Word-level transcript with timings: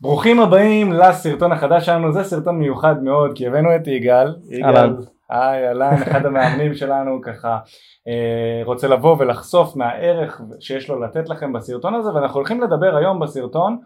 ברוכים 0.00 0.40
הבאים 0.40 0.92
לסרטון 0.92 1.52
החדש 1.52 1.86
שלנו, 1.86 2.12
זה 2.12 2.24
סרטון 2.24 2.58
מיוחד 2.58 3.02
מאוד 3.02 3.32
כי 3.34 3.46
הבאנו 3.46 3.76
את 3.76 3.86
יגאל, 3.86 4.36
יגאל, 4.50 4.96
היי 5.30 5.68
אהלן, 5.68 6.02
אחד 6.02 6.26
המאמנים 6.26 6.74
שלנו 6.80 7.20
ככה 7.22 7.58
אה, 8.08 8.64
רוצה 8.64 8.88
לבוא 8.88 9.16
ולחשוף 9.18 9.76
מהערך 9.76 10.40
שיש 10.60 10.88
לו 10.88 11.00
לתת 11.00 11.28
לכם 11.28 11.52
בסרטון 11.52 11.94
הזה 11.94 12.14
ואנחנו 12.14 12.36
הולכים 12.36 12.60
לדבר 12.60 12.96
היום 12.96 13.20
בסרטון 13.20 13.78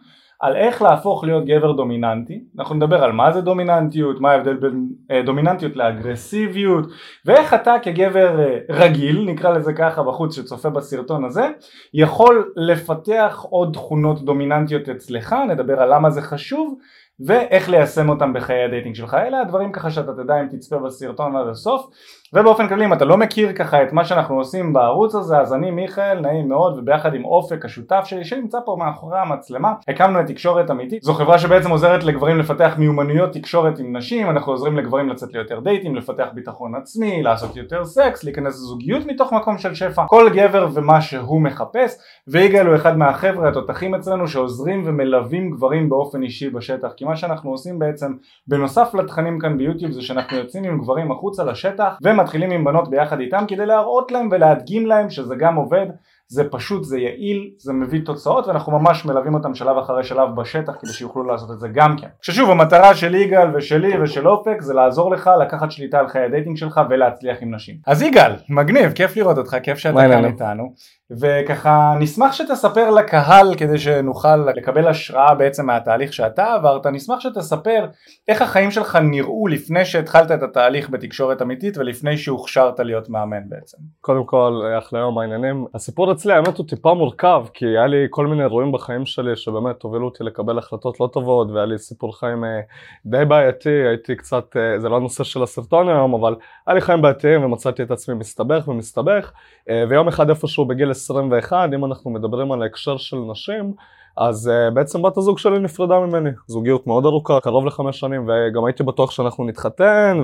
על 0.43 0.57
איך 0.57 0.83
להפוך 0.83 1.25
להיות 1.25 1.45
גבר 1.45 1.73
דומיננטי, 1.73 2.45
אנחנו 2.59 2.75
נדבר 2.75 3.05
על 3.05 3.13
מה 3.13 3.33
זה 3.33 3.41
דומיננטיות, 3.41 4.21
מה 4.21 4.31
ההבדל 4.31 4.55
בין 4.55 4.89
אה, 5.11 5.23
דומיננטיות 5.23 5.77
לאגרסיביות 5.77 6.87
ואיך 7.27 7.55
אתה 7.55 7.75
כגבר 7.83 8.41
אה, 8.41 8.59
רגיל, 8.71 9.25
נקרא 9.27 9.51
לזה 9.51 9.73
ככה 9.73 10.03
בחוץ 10.03 10.37
שצופה 10.37 10.71
בסרטון 10.71 11.25
הזה, 11.25 11.49
יכול 11.95 12.53
לפתח 12.57 13.47
עוד 13.51 13.71
תכונות 13.73 14.25
דומיננטיות 14.25 14.89
אצלך, 14.89 15.37
נדבר 15.49 15.81
על 15.81 15.95
למה 15.95 16.11
זה 16.11 16.23
חשוב 16.23 16.79
ואיך 17.27 17.71
ליישם 17.71 18.09
אותם 18.09 18.33
בחיי 18.33 18.65
ה 18.65 18.69
dating 18.69 18.95
שלך, 18.95 19.15
אלה 19.15 19.41
הדברים 19.41 19.73
ככה 19.73 19.91
שאתה 19.91 20.13
תדע 20.13 20.41
אם 20.41 20.47
תצפה 20.47 20.79
בסרטון 20.79 21.37
עד 21.37 21.49
הסוף 21.49 21.91
ובאופן 22.35 22.69
כללי 22.69 22.85
אם 22.85 22.93
אתה 22.93 23.05
לא 23.05 23.17
מכיר 23.17 23.53
ככה 23.53 23.83
את 23.83 23.93
מה 23.93 24.05
שאנחנו 24.05 24.37
עושים 24.37 24.73
בערוץ 24.73 25.15
הזה 25.15 25.39
אז 25.39 25.55
אני 25.55 25.71
מיכאל 25.71 26.21
נעים 26.21 26.49
מאוד 26.49 26.79
וביחד 26.79 27.15
עם 27.15 27.25
אופק 27.25 27.65
השותף 27.65 28.03
שלי 28.05 28.25
שנמצא 28.25 28.59
פה 28.65 28.77
מאחורי 28.79 29.19
המצלמה 29.19 29.75
הקמנו 29.89 30.21
את 30.21 30.27
תקשורת 30.27 30.71
אמיתית. 30.71 31.03
זו 31.03 31.15
חברה 31.15 31.39
שבעצם 31.39 31.71
עוזרת 31.71 32.05
לגברים 32.05 32.39
לפתח 32.39 32.75
מיומנויות 32.79 33.33
תקשורת 33.33 33.79
עם 33.79 33.97
נשים. 33.97 34.31
אנחנו 34.31 34.53
עוזרים 34.53 34.77
לגברים 34.77 35.09
לצאת 35.09 35.33
ליותר 35.33 35.61
דייטים 35.61 35.97
לפתח 35.97 36.27
ביטחון 36.35 36.75
עצמי 36.75 37.23
לעשות 37.23 37.57
יותר 37.57 37.85
סקס 37.85 38.25
להיכנס 38.25 38.55
לזוגיות 38.55 39.07
מתוך 39.07 39.33
מקום 39.33 39.59
של 39.59 39.75
שפע. 39.75 40.05
כל 40.07 40.31
גבר 40.35 40.69
ומה 40.75 41.01
שהוא 41.01 41.43
מחפש 41.43 41.99
ויגאל 42.29 42.67
הוא 42.67 42.77
אחד 42.77 42.99
מהחבר'ה 42.99 43.49
התותחים 43.49 43.95
אצלנו 43.95 44.29
שעוזרים 44.29 44.83
ומלווים 44.87 45.51
גברים 45.51 45.89
באופן 45.89 46.23
אישי 46.23 46.51
בשטח. 46.51 46.89
כי 46.97 47.05
מה 47.05 47.17
שאנחנו 47.17 47.51
עושים 47.51 47.79
בעצם 47.79 48.13
בנוסף 48.47 48.95
לתכנים 48.95 49.39
כאן 49.39 49.59
ביוטיוב 49.59 49.93
זה 49.93 50.03
שאנחנו 50.03 50.37
יוצאים 50.37 50.65
עם 50.65 50.79
גברים 50.79 51.13
החוצה 51.13 51.45
לשטח 51.45 51.97
מתחילים 52.23 52.51
עם 52.51 52.65
בנות 52.65 52.91
ביחד 52.91 53.21
איתם 53.21 53.45
כדי 53.49 53.67
להראות 53.67 54.13
להם 54.13 54.29
ולהדגים 54.31 54.87
להם 54.87 55.11
שזה 55.11 55.35
גם 55.39 55.55
עובד 55.57 55.87
זה 56.33 56.45
פשוט, 56.51 56.85
זה 56.85 56.99
יעיל, 56.99 57.51
זה 57.59 57.73
מביא 57.73 58.01
תוצאות 58.05 58.47
ואנחנו 58.47 58.73
ממש 58.73 59.05
מלווים 59.05 59.35
אותם 59.35 59.55
שלב 59.55 59.77
אחרי 59.79 60.05
שלב 60.05 60.29
בשטח 60.37 60.73
כדי 60.81 60.93
שיוכלו 60.93 61.23
לעשות 61.25 61.51
את 61.51 61.61
זה 61.61 61.69
גם 61.69 61.97
כן. 61.97 62.07
ששוב 62.23 62.51
המטרה 62.51 62.95
של 62.95 63.15
יגאל 63.15 63.57
ושלי 63.57 64.03
ושל 64.03 64.29
אופק 64.29 64.61
זה 64.61 64.75
לעזור 64.75 65.11
לך 65.11 65.31
לקחת 65.41 65.71
שליטה 65.71 65.99
על 65.99 66.09
חיי 66.09 66.25
ה 66.25 66.29
dating 66.29 66.57
שלך 66.57 66.81
ולהצליח 66.91 67.37
עם 67.41 67.55
נשים. 67.55 67.77
אז 67.87 68.03
יגאל, 68.03 68.33
מגניב, 68.49 68.93
כיף 68.93 69.17
לראות 69.17 69.39
אותך, 69.39 69.57
כיף 69.63 69.79
שאתה 69.79 69.99
כאן 69.99 70.25
איתנו. 70.25 70.75
וככה 71.21 71.95
נשמח 71.99 72.33
שתספר 72.33 72.91
לקהל 72.91 73.55
כדי 73.55 73.79
שנוכל 73.79 74.37
לקבל 74.37 74.89
השראה 74.89 75.35
בעצם 75.35 75.67
מהתהליך 75.67 76.13
שאתה 76.13 76.55
עברת, 76.55 76.87
נשמח 76.87 77.21
שתספר 77.21 77.87
איך 78.29 78.43
החיים 78.43 78.71
שלך 78.71 78.99
נראו 79.03 79.47
לפני 79.47 79.85
שהתחלת 79.85 80.31
את 80.31 80.43
התהליך 80.43 80.91
בתקשורת 80.91 81.43
אמיתית 81.43 81.79
ולפני 81.79 82.17
שהוכשרת 82.17 82.81
להיות 82.81 83.09
מאמן 83.09 83.49
בעצם. 83.49 83.79
קודם 84.01 84.25
כל, 84.25 84.63
אחלה 84.79 84.99
יום 84.99 85.19
העניינים. 85.19 85.67
הסיפור 85.75 86.07
אצלי 86.23 86.33
האמת 86.33 86.59
הוא 86.59 86.67
טיפה 86.67 86.95
מורכב 86.95 87.45
כי 87.55 87.67
היה 87.67 87.87
לי 87.87 88.07
כל 88.11 88.27
מיני 88.27 88.43
אירועים 88.43 88.73
בחיים 88.73 89.07
שלי 89.07 89.37
שבאמת 89.37 89.83
הובילו 89.83 90.05
אותי 90.05 90.25
לקבל 90.25 90.59
החלטות 90.59 91.01
לא 91.01 91.09
טובות 91.13 91.51
והיה 91.51 91.67
לי 91.67 91.79
סיפור 91.79 92.19
חיים 92.19 92.45
אה, 92.45 92.61
די 93.07 93.25
בעייתי, 93.25 93.71
הייתי 93.71 94.17
קצת, 94.17 94.57
אה, 94.57 94.81
זה 94.81 94.89
לא 94.89 94.97
הנושא 94.97 95.25
של 95.25 95.43
הסרטון 95.43 95.89
היום 95.89 96.15
אבל 96.15 96.35
היה 96.67 96.75
לי 96.75 96.81
חיים 96.81 97.03
בעייתיים 97.03 97.45
ומצאתי 97.45 97.83
את 97.83 97.91
עצמי 97.91 98.15
מסתבך 98.15 98.69
ומסתבך 98.69 99.33
אה, 99.71 99.85
ויום 99.89 100.09
אחד 100.09 100.29
איפשהו 100.31 100.65
בגיל 100.65 100.91
21 100.91 101.69
אם 101.75 101.85
אנחנו 101.85 102.11
מדברים 102.11 102.53
על 102.53 102.63
ההקשר 102.63 102.97
של 102.97 103.17
נשים 103.17 103.75
אז 104.17 104.51
uh, 104.51 104.75
בעצם 104.75 105.03
בת 105.03 105.17
הזוג 105.17 105.39
שלי 105.39 105.59
נפרדה 105.59 105.99
ממני, 105.99 106.31
זוגיות 106.47 106.87
מאוד 106.87 107.05
ארוכה, 107.05 107.41
קרוב 107.41 107.67
לחמש 107.67 108.01
שנים 108.01 108.29
וגם 108.29 108.65
הייתי 108.65 108.83
בטוח 108.83 109.11
שאנחנו 109.11 109.45
נתחתן 109.45 110.21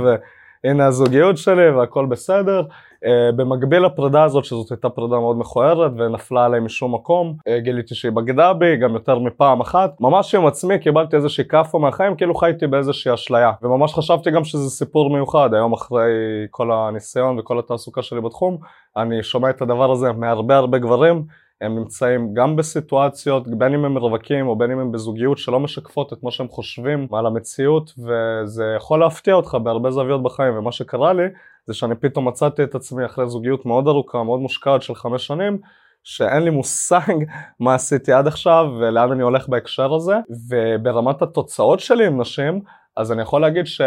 והנה 0.65 0.87
הזוגיות 0.87 1.39
שלי 1.39 1.71
והכל 1.71 2.07
בסדר. 2.07 2.63
Uh, 3.05 3.37
במקביל 3.37 3.87
לפרידה 3.87 4.25
הזאת 4.25 4.45
שזאת 4.45 4.71
הייתה 4.71 4.89
פרידה 4.89 5.19
מאוד 5.19 5.39
מכוערת 5.39 5.93
ונפלה 5.97 6.45
עליי 6.45 6.61
משום 6.61 6.95
מקום, 6.95 7.37
uh, 7.39 7.61
גיליתי 7.61 7.95
שהיא 7.95 8.13
בגדה 8.13 8.53
בי 8.53 8.77
גם 8.77 8.95
יותר 8.95 9.19
מפעם 9.19 9.61
אחת, 9.61 10.01
ממש 10.01 10.35
עם 10.35 10.47
עצמי 10.47 10.79
קיבלתי 10.79 11.17
איזושהי 11.17 11.45
כאפה 11.49 11.79
מהחיים 11.79 12.17
כאילו 12.17 12.35
חייתי 12.35 12.67
באיזושהי 12.67 13.15
אשליה. 13.15 13.53
וממש 13.63 13.95
חשבתי 13.95 14.31
גם 14.31 14.45
שזה 14.45 14.71
סיפור 14.71 15.11
מיוחד. 15.11 15.55
היום 15.55 15.73
אחרי 15.73 16.11
כל 16.51 16.73
הניסיון 16.73 17.39
וכל 17.39 17.59
התעסוקה 17.59 18.03
שלי 18.03 18.21
בתחום 18.21 18.59
אני 18.97 19.23
שומע 19.23 19.51
את 19.51 19.63
הדבר 19.63 19.93
הזה 19.93 20.13
מהרבה 20.13 20.57
הרבה 20.57 20.79
גברים 20.79 21.25
הם 21.61 21.79
נמצאים 21.79 22.35
גם 22.35 22.57
בסיטואציות, 22.57 23.49
בין 23.49 23.75
אם 23.75 23.85
הם 23.85 23.99
רווקים 23.99 24.49
או 24.49 24.59
בין 24.59 24.71
אם 24.71 24.79
הם 24.79 24.93
בזוגיות 24.93 25.39
שלא 25.39 25.61
משקפות 25.61 26.13
את 26.13 26.23
מה 26.23 26.31
שהם 26.31 26.49
חושבים 26.49 27.07
על 27.13 27.27
המציאות 27.27 27.93
וזה 27.99 28.65
יכול 28.77 29.01
להפתיע 29.01 29.35
אותך 29.35 29.57
בהרבה 29.63 29.91
זוויות 29.91 30.23
בחיים. 30.23 30.59
ומה 30.59 30.73
שקרה 30.73 31.13
לי 31.13 31.23
זה 31.67 31.75
שאני 31.75 31.95
פתאום 31.95 32.29
מצאתי 32.29 32.63
את 32.63 32.75
עצמי 32.75 33.07
אחרי 33.07 33.29
זוגיות 33.29 33.67
מאוד 33.67 33.89
ארוכה, 33.89 34.23
מאוד 34.23 34.41
מושקעת 34.41 34.83
של 34.83 34.95
חמש 34.95 35.27
שנים 35.27 35.59
שאין 36.05 36.43
לי 36.43 36.51
מושג 36.51 37.15
מה 37.61 37.75
עשיתי 37.75 38.13
עד 38.13 38.27
עכשיו 38.27 38.67
ולאן 38.81 39.13
אני 39.13 39.23
הולך 39.23 39.49
בהקשר 39.49 39.95
הזה. 39.95 40.17
וברמת 40.51 41.23
התוצאות 41.23 41.81
שלי 41.81 42.07
עם 42.07 42.21
נשים 42.21 42.61
אז 42.97 43.13
אני 43.13 43.23
יכול 43.23 43.41
להגיד 43.41 43.67
ש... 43.67 43.81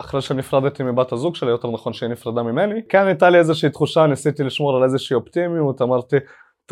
אחרי 0.00 0.20
שנפרדתי 0.20 0.82
מבת 0.82 1.12
הזוג 1.12 1.36
שלי, 1.36 1.50
יותר 1.50 1.70
נכון 1.70 1.92
שהיא 1.92 2.10
נפרדה 2.10 2.42
ממני, 2.42 2.80
כן 2.88 3.06
הייתה 3.06 3.30
לי 3.30 3.38
איזושהי 3.38 3.70
תחושה, 3.70 4.06
ניסיתי 4.06 4.44
לשמור 4.44 4.76
על 4.76 4.84
איזושהי 4.84 5.14
אופטימיות, 5.14 5.82
אמרתי 5.82 6.16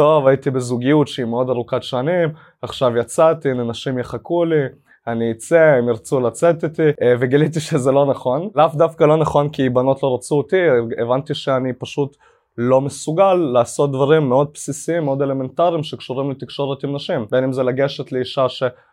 טוב, 0.00 0.27
הייתי 0.27 0.50
בזוגיות 0.50 1.09
שהיא 1.09 1.27
מאוד 1.27 1.50
ארוכת 1.50 1.83
שנים, 1.83 2.28
עכשיו 2.62 2.97
יצאתי, 2.97 3.50
הנה 3.50 3.65
נשים 3.65 3.99
יחכו 3.99 4.44
לי, 4.44 4.61
אני 5.06 5.33
אצא, 5.33 5.61
הם 5.78 5.88
ירצו 5.88 6.21
לצאת 6.21 6.65
איתי, 6.65 6.83
אה, 6.83 7.15
וגיליתי 7.21 7.61
שזה 7.61 7.93
לא 7.93 8.06
נכון. 8.06 8.49
לאו 8.55 8.66
דווקא 8.75 9.05
לא 9.05 9.16
נכון 9.16 9.49
כי 9.49 9.69
בנות 9.69 10.03
לא 10.03 10.15
רצו 10.15 10.34
אותי, 10.34 10.56
הבנתי 10.99 11.34
שאני 11.34 11.72
פשוט 11.72 12.16
לא 12.59 12.81
מסוגל 12.81 13.34
לעשות 13.34 13.93
דברים 13.93 14.28
מאוד 14.28 14.49
בסיסיים, 14.55 15.05
מאוד 15.05 15.22
אלמנטריים 15.22 15.83
שקשורים 15.83 16.31
לתקשורת 16.31 16.84
עם 16.84 16.94
נשים. 16.94 17.27
בין 17.31 17.44
אם 17.44 17.53
זה 17.53 17.62
לגשת 17.62 18.12
לאישה 18.12 18.49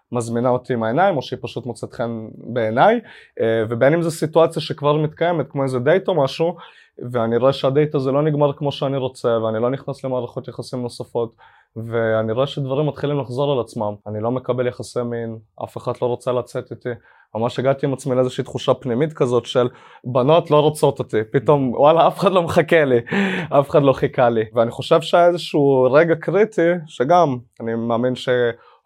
שמזמינה 0.09 0.50
אותי 0.50 0.73
עם 0.73 0.84
העיניים, 0.84 1.18
או 1.18 1.22
שהיא 1.22 1.40
פשוט 1.41 1.66
מוצאת 1.66 1.94
חן 1.94 2.28
בעיניי, 2.38 3.00
אה, 3.41 3.63
ובין 3.69 3.94
אם 3.94 4.01
זו 4.01 4.12
סיטואציה 4.12 4.62
שכבר 4.62 4.97
מתקיימת, 4.97 5.45
כמו 5.51 5.63
איזה 5.63 5.79
דייט 5.79 6.07
או 6.07 6.23
משהו, 6.23 6.56
ואני 7.12 7.38
רואה 7.38 7.53
שהדייט 7.53 7.95
הזה 7.95 8.12
לא 8.12 8.22
נגמר 8.22 8.53
כמו 8.53 8.72
שאני 8.72 8.97
רוצה 8.97 9.38
ואני 9.44 9.62
לא 9.62 9.69
נכנס 9.69 10.03
למערכות 10.03 10.47
יחסים 10.47 10.81
נוספות 10.81 11.35
ואני 11.75 12.31
רואה 12.31 12.47
שדברים 12.47 12.88
מתחילים 12.88 13.19
לחזור 13.19 13.51
על 13.51 13.59
עצמם 13.59 13.96
אני 14.07 14.19
לא 14.22 14.31
מקבל 14.31 14.67
יחסי 14.67 15.01
מין, 15.01 15.38
אף 15.63 15.78
אחד 15.78 15.94
לא 16.01 16.07
רוצה 16.07 16.31
לצאת 16.31 16.72
איתי. 16.72 16.90
ממש 17.35 17.59
הגעתי 17.59 17.85
עם 17.85 17.94
עצמי 17.94 18.16
לאיזושהי 18.16 18.44
תחושה 18.44 18.73
פנימית 18.73 19.13
כזאת 19.13 19.46
של 19.46 19.69
בנות 20.03 20.51
לא 20.51 20.59
רוצות 20.59 21.00
אותי 21.00 21.17
פתאום 21.31 21.73
וואלה 21.73 22.07
אף 22.07 22.19
אחד 22.19 22.31
לא 22.31 22.44
מחכה 22.44 22.85
לי 22.85 23.00
אף 23.59 23.69
אחד 23.69 23.84
לא 23.84 23.94
חיכה 23.94 24.29
לי. 24.29 24.44
ואני 24.53 24.72
חושב 24.72 25.01
שהיה 25.01 25.28
איזשהו 25.28 25.88
רגע 25.91 26.16
קריטי 26.16 26.72
שגם 26.88 27.38
אני 27.62 27.75
מאמין 27.75 28.16
ש... 28.16 28.29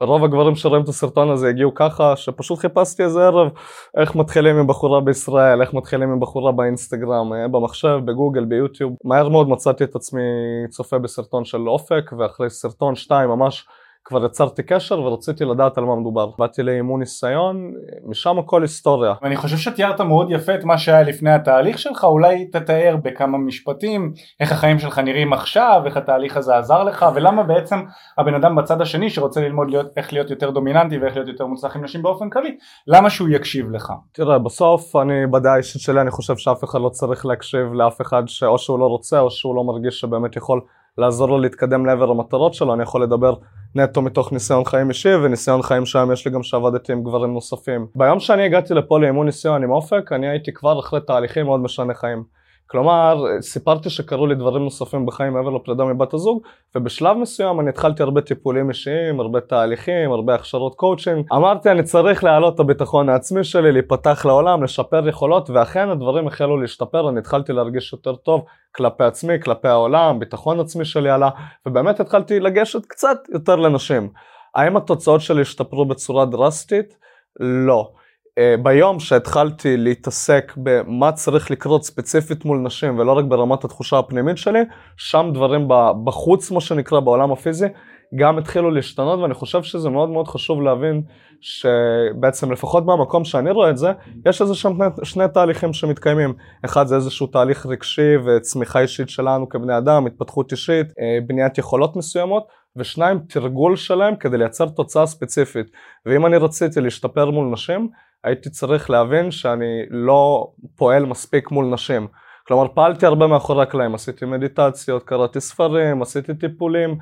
רוב 0.02 0.24
הגברים 0.24 0.56
שרואים 0.56 0.84
את 0.84 0.90
הסרטון 0.90 1.30
הזה 1.30 1.50
הגיעו 1.50 1.74
ככה 1.76 2.16
שפשוט 2.16 2.60
חיפשתי 2.60 3.04
איזה 3.04 3.26
ערב 3.26 3.52
איך 3.98 4.16
מתחילים 4.16 4.56
עם 4.56 4.68
בחורה 4.68 5.02
בישראל, 5.02 5.62
איך 5.62 5.74
מתחילים 5.74 6.12
עם 6.12 6.20
בחורה 6.20 6.52
באינסטגרם, 6.52 7.34
אה, 7.34 7.48
במחשב, 7.48 8.00
בגוגל, 8.06 8.46
ביוטיוב. 8.46 8.94
מהר 9.04 9.30
מאוד 9.30 9.50
מצאתי 9.50 9.84
את 9.84 9.96
עצמי 9.96 10.22
צופה 10.70 11.00
בסרטון 11.00 11.46
של 11.46 11.70
אופק 11.70 12.12
ואחרי 12.18 12.50
סרטון 12.50 12.96
שתיים 12.96 13.30
ממש 13.30 13.66
כבר 14.06 14.26
יצרתי 14.26 14.64
קשר 14.64 15.00
ורציתי 15.00 15.46
לדעת 15.46 15.78
על 15.78 15.84
מה 15.84 15.96
מדובר. 15.96 16.30
באתי 16.40 16.64
לאימון 16.64 17.00
ניסיון, 17.00 17.74
משם 18.06 18.40
הכל 18.40 18.62
היסטוריה. 18.62 19.14
אני 19.24 19.36
חושב 19.36 19.58
שתיארת 19.58 20.02
מאוד 20.02 20.32
יפה 20.32 20.56
את 20.56 20.64
מה 20.64 20.78
שהיה 20.78 21.04
לפני 21.04 21.32
התהליך 21.32 21.80
שלך, 21.80 22.04
אולי 22.04 22.46
תתאר 22.46 22.96
בכמה 23.04 23.38
משפטים 23.38 24.14
איך 24.40 24.52
החיים 24.52 24.80
שלך 24.80 25.00
נראים 25.00 25.34
עכשיו, 25.34 25.82
איך 25.86 25.98
התהליך 25.98 26.38
הזה 26.38 26.58
עזר 26.58 26.84
לך, 26.84 27.06
ולמה 27.16 27.44
בעצם 27.44 27.80
הבן 28.18 28.34
אדם 28.34 28.56
בצד 28.56 28.82
השני 28.82 29.10
שרוצה 29.10 29.42
ללמוד 29.42 29.70
להיות, 29.70 29.88
איך 29.98 30.14
להיות 30.14 30.30
יותר 30.30 30.50
דומיננטי 30.50 30.98
ואיך 30.98 31.16
להיות 31.16 31.28
יותר 31.28 31.46
מוצלח 31.46 31.76
עם 31.76 31.84
נשים 31.84 32.02
באופן 32.02 32.30
כללי, 32.30 32.58
למה 32.88 33.10
שהוא 33.10 33.30
יקשיב 33.30 33.72
לך? 33.72 33.94
תראה, 34.12 34.40
בסוף 34.40 34.96
אני 34.96 35.28
בדעה 35.28 35.54
האישית 35.54 35.82
שלי, 35.82 36.02
אני 36.02 36.12
חושב 36.12 36.38
שאף 36.38 36.64
אחד 36.64 36.80
לא 36.82 36.90
צריך 36.90 37.26
להקשיב 37.26 37.74
לאף 37.74 38.02
אחד 38.02 38.24
שאו 38.28 38.58
שהוא 38.58 38.80
לא 38.80 38.86
רוצה 38.86 39.20
או 39.20 39.32
שהוא 39.32 39.56
לא 39.56 39.64
מרגיש 39.64 40.00
שבאמת 40.00 40.36
יכול 40.36 40.62
לעזור 40.98 41.30
לו 41.30 41.40
להתקדם 41.40 41.86
לעבר 41.86 42.10
המטרות 42.12 42.54
שלו, 42.54 42.74
אני 42.74 42.84
יכול 42.84 43.04
לדבר 43.04 43.34
נטו 43.76 44.02
מתוך 44.02 44.32
ניסיון 44.32 44.66
חיים 44.66 44.90
אישי 44.90 45.16
וניסיון 45.16 45.62
חיים 45.62 45.86
שם 45.86 46.10
יש 46.14 46.26
לי 46.28 46.32
גם 46.34 46.44
שעבדתי 46.44 46.92
עם 46.92 47.04
גברים 47.04 47.34
נוספים. 47.34 47.88
ביום 47.96 48.20
שאני 48.20 48.46
הגעתי 48.46 48.74
לפה 48.74 49.00
לאימון 49.00 49.26
ניסיון 49.26 49.64
עם 49.64 49.72
אופק, 49.72 50.12
אני 50.12 50.30
הייתי 50.30 50.54
כבר 50.54 50.80
אחרי 50.80 51.00
תהליכים 51.08 51.46
מאוד 51.46 51.60
משנה 51.60 51.94
חיים. 51.94 52.24
כלומר, 52.72 53.24
סיפרתי 53.42 53.90
שקרו 53.90 54.28
לי 54.28 54.36
דברים 54.36 54.64
נוספים 54.64 55.06
בחיים 55.06 55.34
מעבר 55.34 55.50
לפרידה 55.50 55.84
מבת 55.84 56.14
הזוג, 56.14 56.42
ובשלב 56.76 57.18
מסוים 57.18 57.60
אני 57.60 57.70
התחלתי 57.70 58.04
הרבה 58.04 58.22
טיפולים 58.22 58.70
אישיים, 58.70 59.20
הרבה 59.20 59.42
תהליכים, 59.42 60.12
הרבה 60.12 60.36
הכשרות 60.36 60.76
קואוצ'ינג. 60.76 61.26
אמרתי, 61.34 61.72
אני 61.72 61.84
צריך 61.84 62.24
להעלות 62.24 62.56
את 62.56 62.60
הביטחון 62.60 63.10
העצמי 63.10 63.44
שלי, 63.44 63.72
להיפתח 63.72 64.26
לעולם, 64.26 64.64
לשפר 64.64 65.08
יכולות, 65.08 65.50
ואכן 65.50 65.90
הדברים 65.90 66.28
החלו 66.28 66.58
להשתפר, 66.62 67.10
אני 67.10 67.20
התחלתי 67.20 67.54
להרגיש 67.54 67.94
יותר 67.94 68.16
טוב 68.16 68.46
כלפי 68.76 69.04
עצמי, 69.04 69.34
כלפי 69.44 69.68
העולם, 69.68 70.20
ביטחון 70.20 70.60
עצמי 70.60 70.86
שלי 70.86 71.10
עלה, 71.10 71.30
ובאמת 71.66 72.00
התחלתי 72.00 72.40
לגשת 72.40 72.86
קצת 72.86 73.18
יותר 73.34 73.56
לנשים. 73.56 74.10
האם 74.56 74.78
התוצאות 74.78 75.22
שלי 75.22 75.42
השתפרו 75.42 75.86
בצורה 75.86 76.26
דרסטית? 76.26 76.98
לא. 77.40 77.92
אה, 78.38 78.56
ביום 78.64 79.00
שהתחלתי 79.00 79.78
להתעסק 79.78 80.54
במה 80.58 81.12
צריך 81.12 81.52
לקרות 81.52 81.84
ספציפית 81.84 82.46
מול 82.46 82.58
נשים 82.58 83.00
ולא 83.00 83.12
רק 83.12 83.26
ברמת 83.26 83.64
התחושה 83.64 84.00
הפנימית 84.00 84.38
שלי, 84.38 84.60
שם 84.98 85.30
דברים 85.34 85.68
בחוץ, 86.06 86.52
מה 86.52 86.62
שנקרא, 86.62 87.00
בעולם 87.00 87.32
הפיזי, 87.32 87.68
גם 88.16 88.38
התחילו 88.38 88.72
להשתנות 88.72 89.20
ואני 89.20 89.34
חושב 89.34 89.64
שזה 89.64 89.90
מאוד 89.90 90.10
מאוד 90.10 90.28
חשוב 90.28 90.62
להבין 90.62 91.02
שבעצם 91.42 92.52
לפחות 92.52 92.86
מהמקום 92.86 93.24
שאני 93.24 93.52
רואה 93.52 93.70
את 93.70 93.78
זה, 93.78 93.92
יש 94.26 94.42
איזה 94.42 94.56
שם 94.56 94.78
שני 95.04 95.24
תהליכים 95.34 95.74
שמתקיימים. 95.74 96.34
אחד 96.66 96.88
זה 96.88 96.96
איזשהו 96.96 97.28
תהליך 97.28 97.66
רגשי 97.66 98.16
וצמיחה 98.26 98.80
אישית 98.80 99.10
שלנו 99.10 99.50
כבני 99.50 99.78
אדם, 99.78 100.06
התפתחות 100.06 100.52
אישית, 100.52 100.88
אה, 100.88 101.18
בניית 101.28 101.58
יכולות 101.58 101.96
מסוימות, 101.96 102.48
ושניים 102.76 103.20
תרגול 103.30 103.76
שלהם 103.76 104.16
כדי 104.16 104.38
לייצר 104.38 104.70
תוצאה 104.70 105.06
ספציפית. 105.06 105.66
ואם 106.06 106.26
אני 106.26 106.38
רציתי 106.38 106.82
להשתפר 106.82 107.32
מול 107.32 107.48
נשים, 107.48 107.90
הייתי 108.24 108.50
צריך 108.50 108.90
להבין 108.90 109.32
שאני 109.32 109.82
לא 109.90 110.52
פועל 110.76 111.06
מספיק 111.06 111.52
מול 111.52 111.66
נשים. 111.66 112.08
כלומר 112.48 112.68
פעלתי 112.74 113.06
הרבה 113.06 113.28
מאחורי 113.28 113.64
הקלעים, 113.64 113.96
עשיתי 113.96 114.26
מדיטציות, 114.26 115.04
קראתי 115.04 115.42
ספרים, 115.42 116.02
עשיתי 116.02 116.34
טיפולים, 116.34 116.98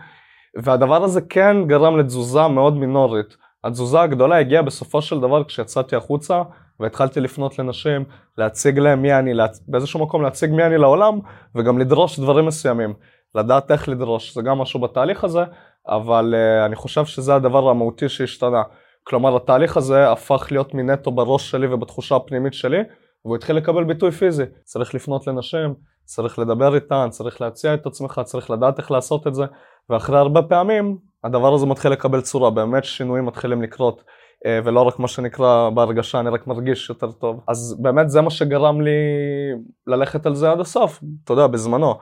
והדבר 0.64 1.04
הזה 1.04 1.22
כן 1.22 1.58
גרם 1.68 1.98
לתזוזה 1.98 2.48
מאוד 2.48 2.78
מינורית. 2.78 3.38
התזוזה 3.64 4.02
הגדולה 4.02 4.38
הגיעה 4.40 4.62
בסופו 4.62 5.02
של 5.02 5.20
דבר 5.20 5.44
כשיצאתי 5.44 5.96
החוצה 5.96 6.42
והתחלתי 6.80 7.20
לפנות 7.20 7.60
לנשים, 7.60 8.04
להציג 8.38 8.80
להם 8.80 9.02
מי 9.02 9.14
אני, 9.14 9.34
באיזשהו 9.68 10.00
מקום 10.00 10.22
להציג 10.22 10.52
מי 10.52 10.64
אני 10.64 10.78
לעולם 10.78 11.20
וגם 11.56 11.80
לדרוש 11.80 12.20
דברים 12.20 12.46
מסוימים. 12.46 12.94
לדעת 13.36 13.72
איך 13.72 13.90
לדרוש, 13.90 14.36
זה 14.36 14.42
גם 14.42 14.58
משהו 14.58 14.80
בתהליך 14.80 15.24
הזה, 15.24 15.44
אבל 15.88 16.34
uh, 16.34 16.66
אני 16.66 16.76
חושב 16.76 17.06
שזה 17.06 17.36
הדבר 17.36 17.70
המהותי 17.70 18.10
שהשתנה. 18.10 18.62
כלומר 19.10 19.36
התהליך 19.36 19.78
הזה 19.78 20.12
הפך 20.12 20.48
להיות 20.52 20.74
מנטו 20.74 21.12
בראש 21.12 21.52
שלי 21.52 21.68
ובתחושה 21.74 22.16
הפנימית 22.16 22.54
שלי, 22.54 22.80
והוא 23.26 23.36
התחיל 23.36 23.56
לקבל 23.56 23.84
ביטוי 23.84 24.12
פיזי. 24.12 24.44
צריך 24.64 24.96
לפנות 24.96 25.28
לנשים, 25.28 25.74
צריך 26.04 26.40
לדבר 26.40 26.76
איתן, 26.76 27.08
צריך 27.10 27.42
להציע 27.42 27.74
את 27.74 27.86
עצמך, 27.86 28.22
צריך 28.24 28.50
לדעת 28.50 28.78
איך 28.80 28.92
לעשות 28.92 29.28
את 29.28 29.36
זה, 29.36 29.44
ואחרי 29.90 30.18
הרבה 30.18 30.42
פעמים 30.42 30.98
הדבר 31.24 31.54
הזה 31.54 31.66
מתחיל 31.66 31.92
לקבל 31.92 32.22
צורה, 32.22 32.50
באמת 32.50 32.84
שינויים 32.84 33.26
מתחילים 33.26 33.62
לקרות, 33.62 34.04
אה, 34.46 34.60
ולא 34.64 34.82
רק 34.82 35.00
מה 35.00 35.08
שנקרא 35.08 35.70
בהרגשה, 35.70 36.20
אני 36.20 36.30
רק 36.30 36.48
מרגיש 36.48 36.90
יותר 36.90 37.12
טוב. 37.12 37.40
אז 37.48 37.78
באמת 37.82 38.10
זה 38.10 38.22
מה 38.22 38.30
שגרם 38.30 38.82
לי 38.82 38.92
ללכת 39.88 40.26
על 40.26 40.36
זה 40.36 40.52
עד 40.52 40.60
הסוף, 40.60 41.00
אתה 41.24 41.34
יודע, 41.34 41.48
בזמנו. 41.48 41.96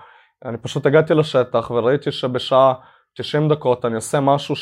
אני 0.45 0.57
פשוט 0.57 0.85
הגעתי 0.85 1.13
לשטח 1.13 1.71
וראיתי 1.71 2.11
שבשעה 2.11 2.73
90 3.17 3.49
דקות 3.49 3.85
אני 3.85 3.95
עושה 3.95 4.19
משהו 4.19 4.55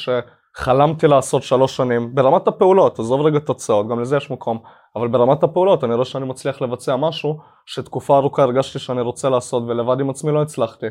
שחלמתי 0.58 1.08
לעשות 1.08 1.44
שלוש 1.44 1.78
שנים, 1.78 2.16
ברמת 2.16 2.48
הפעולות, 2.48 3.00
עזוב 3.00 3.22
רגע 3.22 3.40
תוצאות, 3.40 3.88
גם 3.88 4.00
לזה 4.00 4.18
יש 4.18 4.32
מקום, 4.32 4.60
אבל 4.96 5.08
ברמת 5.08 5.44
הפעולות 5.44 5.84
אני 5.84 5.94
רואה 5.94 6.06
שאני 6.06 6.26
מצליח 6.26 6.62
לבצע 6.62 6.96
משהו 6.96 7.38
שתקופה 7.66 8.18
ארוכה 8.18 8.44
הרגשתי 8.44 8.80
שאני 8.80 9.02
רוצה 9.02 9.30
לעשות 9.30 9.64
ולבד 9.68 10.00
עם 10.00 10.10
עצמי 10.10 10.32
לא 10.32 10.42
הצלחתי. 10.42 10.86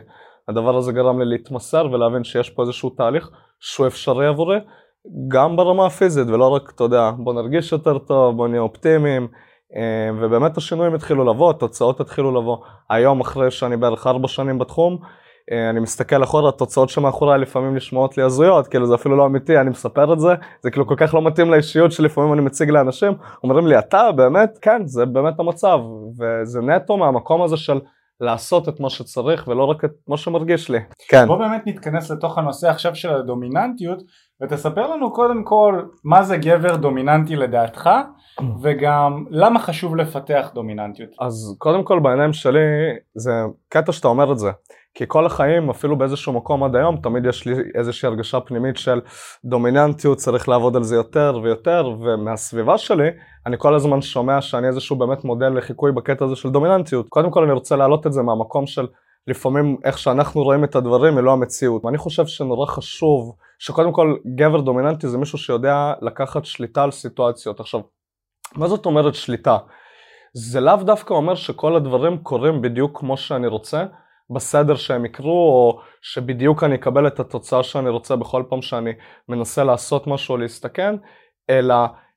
הדבר 0.49 0.77
הזה 0.77 0.93
גרם 0.93 1.19
לי 1.19 1.25
להתמסר 1.25 1.87
ולהבין 1.93 2.25
שיש 2.25 2.51
פה 2.51 2.63
איזשהו 2.63 2.91
תהליך 2.91 3.31
שהוא 3.61 3.87
אפשרי 3.87 4.27
עבורי, 4.27 4.59
גם 5.29 5.57
ברמה 5.57 5.87
הפיזית 5.87 6.29
ולא 6.29 6.49
רק, 6.49 6.73
אתה 6.75 6.85
יודע, 6.85 7.11
בוא 7.19 7.35
נרגיש 7.35 7.73
יותר 7.73 7.99
טוב, 7.99 8.37
בוא 8.37 8.49
נהיה 8.49 8.63
אופטימיים, 8.63 9.29
אה, 9.77 10.11
ובאמת 10.21 10.57
השינויים 10.57 10.95
התחילו 10.95 11.25
לבוא, 11.25 11.51
התוצאות 11.51 12.01
התחילו 12.01 12.41
לבוא. 12.41 12.57
היום 12.91 13.21
אחרי 13.21 13.51
שאני 13.51 13.77
בערך 13.77 14.07
ארבע 14.07 14.29
שנים 14.29 14.59
בתחום, 14.59 14.99
אני 15.71 15.81
מסתכל 15.81 16.23
אחורה, 16.23 16.49
התוצאות 16.49 16.89
שמאחוריי 16.89 17.41
לפעמים 17.41 17.75
נשמעות 17.75 18.17
לי 18.17 18.23
הזויות, 18.23 18.69
כאילו 18.69 18.87
זה 18.87 18.95
אפילו 18.95 19.17
לא 19.17 19.27
אמיתי, 19.27 19.59
אני 19.59 19.71
מספר 19.71 20.13
את 20.13 20.21
זה, 20.21 20.35
זה 20.63 20.71
כאילו 20.71 20.87
כל 20.87 20.95
כך 20.97 21.15
לא 21.15 21.23
מתאים 21.23 21.51
לאישיות 21.51 21.93
שלפעמים 21.93 22.33
אני 22.33 22.41
מציג 22.41 22.71
לאנשים, 22.71 23.13
אומרים 23.45 23.67
לי, 23.67 23.79
אתה 23.79 24.13
באמת? 24.17 24.59
כן, 24.63 24.87
זה 24.87 25.07
באמת 25.07 25.41
המצב, 25.41 25.79
וזה 26.19 26.61
נטו 26.61 26.97
מהמקום 26.97 27.43
הזה 27.43 27.57
של 27.57 27.81
לעשות 28.21 28.69
את 28.69 28.81
מה 28.81 28.91
שצריך 28.91 29.49
ולא 29.49 29.65
רק 29.65 29.85
את 29.85 29.91
מה 30.09 30.17
שמרגיש 30.17 30.71
לי. 30.71 30.79
כן. 31.09 31.27
בוא 31.27 31.37
באמת 31.37 31.63
נתכנס 31.67 32.11
לתוך 32.11 32.39
הנושא 32.39 32.69
עכשיו 32.69 32.95
של 32.95 33.15
הדומיננטיות 33.15 34.03
ותספר 34.43 34.87
לנו 34.87 35.13
קודם 35.13 35.45
כל 35.45 35.83
מה 36.05 36.23
זה 36.23 36.37
גבר 36.37 36.77
דומיננטי 36.77 37.37
לדעתך 37.37 37.91
וגם 38.63 39.25
למה 39.31 39.61
חשוב 39.61 39.97
לפתח 39.97 40.51
דומיננטיות. 40.55 41.09
אז 41.21 41.57
קודם 41.59 41.85
כל 41.85 42.01
בעיניים 42.01 42.33
שלי 42.33 42.61
זה 43.15 43.33
קטע 43.69 43.93
שאתה 43.93 44.09
אומר 44.09 44.33
את 44.33 44.39
זה. 44.39 44.51
כי 44.95 45.05
כל 45.09 45.27
החיים, 45.27 45.71
אפילו 45.71 45.99
באיזשהו 45.99 46.33
מקום 46.33 46.65
עד 46.65 46.77
היום, 46.77 46.97
תמיד 46.97 47.27
יש 47.27 47.47
לי 47.47 47.55
איזושהי 47.75 48.07
הרגשה 48.07 48.41
פנימית 48.41 48.77
של 48.77 49.01
דומיננטיות, 49.45 50.19
צריך 50.19 50.49
לעבוד 50.49 50.77
על 50.77 50.83
זה 50.83 50.97
יותר 50.97 51.41
ויותר, 51.43 51.95
ומהסביבה 52.01 52.79
שלי, 52.79 53.09
אני 53.47 53.57
כל 53.59 53.75
הזמן 53.75 54.03
שומע 54.03 54.41
שאני 54.41 54.67
איזשהו 54.67 54.97
באמת 54.97 55.25
מודל 55.25 55.49
לחיקוי 55.49 55.93
בקטע 55.93 56.25
הזה 56.25 56.37
של 56.37 56.51
דומיננטיות. 56.51 57.09
קודם 57.09 57.31
כל 57.31 57.43
אני 57.43 57.53
רוצה 57.53 57.77
להעלות 57.77 58.07
את 58.07 58.13
זה 58.13 58.23
מהמקום 58.23 58.67
של 58.67 58.87
לפעמים 59.27 59.77
איך 59.85 59.99
שאנחנו 59.99 60.43
רואים 60.43 60.65
את 60.65 60.77
הדברים 60.77 61.17
היא 61.17 61.25
לא 61.25 61.33
המציאות. 61.33 61.85
ואני 61.85 61.99
חושב 61.99 62.27
שנורא 62.27 62.67
חשוב 62.67 63.37
שקודם 63.59 63.93
כל 63.93 64.17
גבר 64.37 64.61
דומיננטי 64.61 65.09
זה 65.09 65.19
מישהו 65.19 65.39
שיודע 65.39 65.93
לקחת 66.03 66.45
שליטה 66.45 66.83
על 66.83 66.91
סיטואציות. 66.91 67.61
עכשיו, 67.61 67.81
מה 68.57 68.69
זאת 68.69 68.87
אומרת 68.87 69.15
שליטה? 69.15 69.57
זה 70.35 70.61
לאו 70.61 70.77
דווקא 70.77 71.15
אומר 71.15 71.35
שכל 71.35 71.77
הדברים 71.77 72.19
קורים 72.19 72.63
בדיוק 72.63 72.99
כמו 72.99 73.17
שאני 73.17 73.47
רוצה, 73.47 73.85
בסדר 74.31 74.77
שהם 74.77 75.05
יקרו, 75.05 75.49
או 75.49 75.81
שבדיוק 76.03 76.65
אני 76.65 76.75
אקבל 76.75 77.07
את 77.07 77.21
התוצאה 77.21 77.63
שאני 77.63 77.89
רוצה 77.89 78.17
בכל 78.17 78.43
פעם 78.49 78.63
שאני 78.63 78.93
מנסה 79.29 79.65
לעשות 79.65 80.07
משהו 80.07 80.33
או 80.33 80.39
להסתכן, 80.39 80.95
אלא 81.51 81.75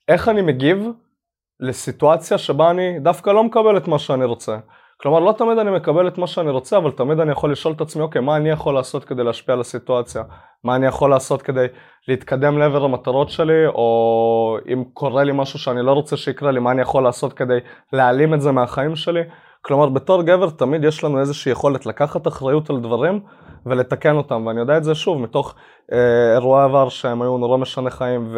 איך 0.07 0.29
אני 0.29 0.41
מגיב 0.41 0.87
לסיטואציה 1.59 2.37
שבה 2.37 2.69
אני 2.69 2.99
דווקא 2.99 3.29
לא 3.29 3.43
מקבל 3.43 3.77
את 3.77 3.87
מה 3.87 3.99
שאני 3.99 4.25
רוצה. 4.25 4.57
כלומר, 5.01 5.19
לא 5.19 5.31
תמיד 5.31 5.57
אני 5.57 5.71
מקבל 5.71 6.07
את 6.07 6.17
מה 6.17 6.27
שאני 6.27 6.49
רוצה, 6.49 6.77
אבל 6.77 6.91
תמיד 6.91 7.19
אני 7.19 7.31
יכול 7.31 7.51
לשאול 7.51 7.73
את 7.73 7.81
עצמי, 7.81 8.01
אוקיי, 8.01 8.21
מה 8.21 8.35
אני 8.35 8.49
יכול 8.49 8.73
לעשות 8.73 9.05
כדי 9.05 9.23
להשפיע 9.23 9.55
על 9.55 9.61
הסיטואציה? 9.61 10.23
מה 10.63 10.75
אני 10.75 10.85
יכול 10.85 11.09
לעשות 11.09 11.41
כדי 11.41 11.65
להתקדם 12.07 12.57
לעבר 12.57 12.83
המטרות 12.83 13.29
שלי, 13.29 13.67
או 13.67 14.57
אם 14.73 14.83
קורה 14.93 15.23
לי 15.23 15.31
משהו 15.35 15.59
שאני 15.59 15.85
לא 15.85 15.91
רוצה 15.91 16.17
שיקרה 16.17 16.51
לי, 16.51 16.59
מה 16.59 16.71
אני 16.71 16.81
יכול 16.81 17.03
לעשות 17.03 17.33
כדי 17.33 17.57
להעלים 17.93 18.33
את 18.33 18.41
זה 18.41 18.51
מהחיים 18.51 18.95
שלי? 18.95 19.21
כלומר, 19.61 19.89
בתור 19.89 20.23
גבר 20.23 20.49
תמיד 20.49 20.83
יש 20.83 21.03
לנו 21.03 21.19
איזושהי 21.19 21.51
יכולת 21.51 21.85
לקחת 21.85 22.27
אחריות 22.27 22.69
על 22.69 22.79
דברים 22.79 23.19
ולתקן 23.65 24.15
אותם, 24.15 24.45
ואני 24.47 24.59
יודע 24.59 24.77
את 24.77 24.83
זה 24.83 24.95
שוב 24.95 25.21
מתוך 25.21 25.55
אה, 25.93 26.33
אירועי 26.33 26.63
עבר 26.63 26.89
שהם 26.89 27.21
היו 27.21 27.37
נורא 27.37 27.57
משנה 27.57 27.89
חיים, 27.89 28.35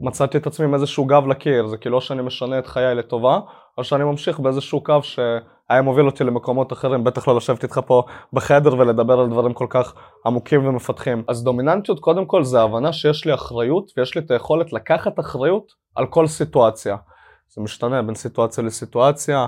ומצאתי 0.00 0.38
את 0.38 0.46
עצמי 0.46 0.66
עם 0.66 0.74
איזשהו 0.74 1.04
גב 1.04 1.26
לקיר, 1.26 1.66
זה 1.66 1.76
כאילו 1.76 2.00
שאני 2.00 2.22
משנה 2.22 2.58
את 2.58 2.66
חיי 2.66 2.94
לטובה, 2.94 3.40
או 3.78 3.84
שאני 3.84 4.04
ממשיך 4.04 4.40
באיזשהו 4.40 4.84
קו 4.84 5.02
שהיה 5.02 5.82
מוביל 5.82 6.06
אותי 6.06 6.24
למקומות 6.24 6.72
אחרים, 6.72 7.04
בטח 7.04 7.28
לא 7.28 7.36
לשבת 7.36 7.62
איתך 7.62 7.80
פה 7.86 8.02
בחדר 8.32 8.78
ולדבר 8.78 9.20
על 9.20 9.28
דברים 9.28 9.54
כל 9.54 9.66
כך 9.70 9.94
עמוקים 10.26 10.66
ומפתחים. 10.66 11.22
אז 11.28 11.44
דומיננטיות 11.44 12.00
קודם 12.00 12.26
כל 12.26 12.44
זה 12.44 12.62
הבנה 12.62 12.92
שיש 12.92 13.24
לי 13.24 13.34
אחריות 13.34 13.92
ויש 13.96 14.14
לי 14.14 14.20
את 14.20 14.30
היכולת 14.30 14.72
לקחת 14.72 15.20
אחריות 15.20 15.72
על 15.94 16.06
כל 16.06 16.26
סיטואציה. 16.26 16.96
זה 17.48 17.62
משתנה 17.62 18.02
בין 18.02 18.14
סיטואציה 18.14 18.64
לסיטואציה, 18.64 19.46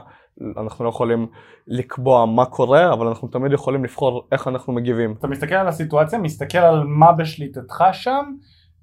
אנחנו 0.56 0.84
לא 0.84 0.90
יכולים 0.90 1.26
לקבוע 1.66 2.26
מה 2.26 2.44
קורה, 2.44 2.92
אבל 2.92 3.06
אנחנו 3.06 3.28
תמיד 3.28 3.52
יכולים 3.52 3.84
לבחור 3.84 4.28
איך 4.32 4.48
אנחנו 4.48 4.72
מגיבים. 4.72 5.14
אתה 5.18 5.28
מסתכל 5.28 5.54
על 5.54 5.68
הסיטואציה, 5.68 6.18
מסתכל 6.18 6.58
על 6.58 6.84
מה 6.84 7.12
בשליטתך 7.12 7.84
שם, 7.92 8.24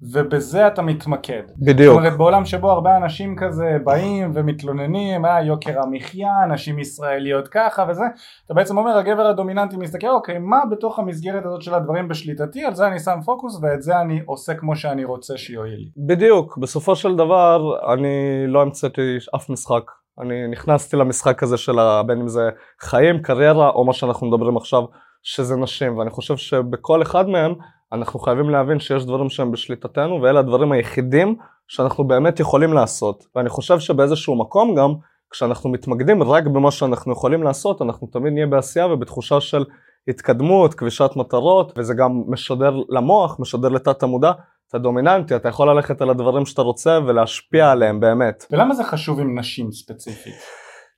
ובזה 0.02 0.66
אתה 0.66 0.82
מתמקד. 0.82 1.42
בדיוק. 1.58 1.94
זאת 1.94 1.98
אומרת 1.98 2.18
בעולם 2.18 2.44
שבו 2.44 2.70
הרבה 2.70 2.96
אנשים 2.96 3.36
כזה 3.36 3.76
באים 3.84 4.30
ומתלוננים, 4.34 5.24
אה 5.24 5.42
יוקר 5.42 5.82
המחיה, 5.82 6.46
נשים 6.48 6.78
ישראליות 6.78 7.48
ככה 7.48 7.86
וזה, 7.88 8.04
אתה 8.46 8.54
בעצם 8.54 8.78
אומר 8.78 8.98
הגבר 8.98 9.26
הדומיננטי 9.26 9.76
מסתכל 9.76 10.08
אוקיי 10.08 10.38
מה 10.38 10.60
בתוך 10.70 10.98
המסגרת 10.98 11.46
הזאת 11.46 11.62
של 11.62 11.74
הדברים 11.74 12.08
בשליטתי, 12.08 12.64
על 12.64 12.74
זה 12.74 12.86
אני 12.86 12.98
שם 12.98 13.18
פוקוס 13.24 13.58
ואת 13.62 13.82
זה 13.82 14.00
אני 14.00 14.20
עושה 14.26 14.54
כמו 14.54 14.76
שאני 14.76 15.04
רוצה 15.04 15.36
שיועיל. 15.36 15.88
בדיוק, 15.96 16.58
בסופו 16.58 16.96
של 16.96 17.16
דבר 17.16 17.76
אני 17.92 18.44
לא 18.46 18.62
המצאתי 18.62 19.16
אף 19.36 19.50
משחק. 19.50 19.97
אני 20.20 20.48
נכנסתי 20.48 20.96
למשחק 20.96 21.42
הזה 21.42 21.56
של 21.56 21.76
בין 22.06 22.20
אם 22.20 22.28
זה 22.28 22.50
חיים, 22.80 23.22
קריירה 23.22 23.70
או 23.70 23.84
מה 23.84 23.92
שאנחנו 23.92 24.26
מדברים 24.28 24.56
עכשיו 24.56 24.82
שזה 25.22 25.56
נשים. 25.56 25.98
ואני 25.98 26.10
חושב 26.10 26.36
שבכל 26.36 27.02
אחד 27.02 27.28
מהם 27.28 27.54
אנחנו 27.92 28.20
חייבים 28.20 28.50
להבין 28.50 28.80
שיש 28.80 29.04
דברים 29.04 29.30
שהם 29.30 29.52
בשליטתנו 29.52 30.22
ואלה 30.22 30.40
הדברים 30.40 30.72
היחידים 30.72 31.36
שאנחנו 31.68 32.04
באמת 32.04 32.40
יכולים 32.40 32.72
לעשות. 32.72 33.24
ואני 33.36 33.48
חושב 33.48 33.78
שבאיזשהו 33.78 34.38
מקום 34.38 34.74
גם 34.74 34.94
כשאנחנו 35.30 35.70
מתמקדים 35.70 36.22
רק 36.22 36.44
במה 36.46 36.70
שאנחנו 36.70 37.12
יכולים 37.12 37.42
לעשות 37.42 37.82
אנחנו 37.82 38.06
תמיד 38.06 38.32
נהיה 38.32 38.46
בעשייה 38.46 38.86
ובתחושה 38.86 39.40
של 39.40 39.64
התקדמות, 40.08 40.74
כבישת 40.74 41.10
מטרות 41.16 41.72
וזה 41.78 41.94
גם 41.94 42.22
משדר 42.28 42.76
למוח, 42.88 43.40
משדר 43.40 43.68
לתת 43.68 44.02
המודע 44.02 44.32
אתה 44.68 44.78
דומיננטי, 44.78 45.36
אתה 45.36 45.48
יכול 45.48 45.70
ללכת 45.70 46.00
על 46.00 46.10
הדברים 46.10 46.46
שאתה 46.46 46.62
רוצה 46.62 46.98
ולהשפיע 47.06 47.70
עליהם 47.70 48.00
באמת. 48.00 48.46
ולמה 48.50 48.74
זה 48.74 48.84
חשוב 48.84 49.20
עם 49.20 49.38
נשים 49.38 49.72
ספציפית? 49.72 50.34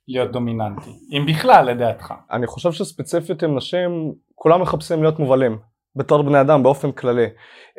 להיות 0.07 0.31
דומיננטי, 0.31 0.89
אם 1.11 1.25
בכלל 1.27 1.65
לדעתך. 1.65 2.13
אני 2.31 2.47
חושב 2.47 2.71
שספציפית 2.71 3.43
עם 3.43 3.55
נשים, 3.55 4.13
כולם 4.35 4.61
מחפשים 4.61 5.01
להיות 5.01 5.19
מובלים. 5.19 5.57
בתור 5.95 6.23
בני 6.23 6.41
אדם 6.41 6.63
באופן 6.63 6.91
כללי. 6.91 7.27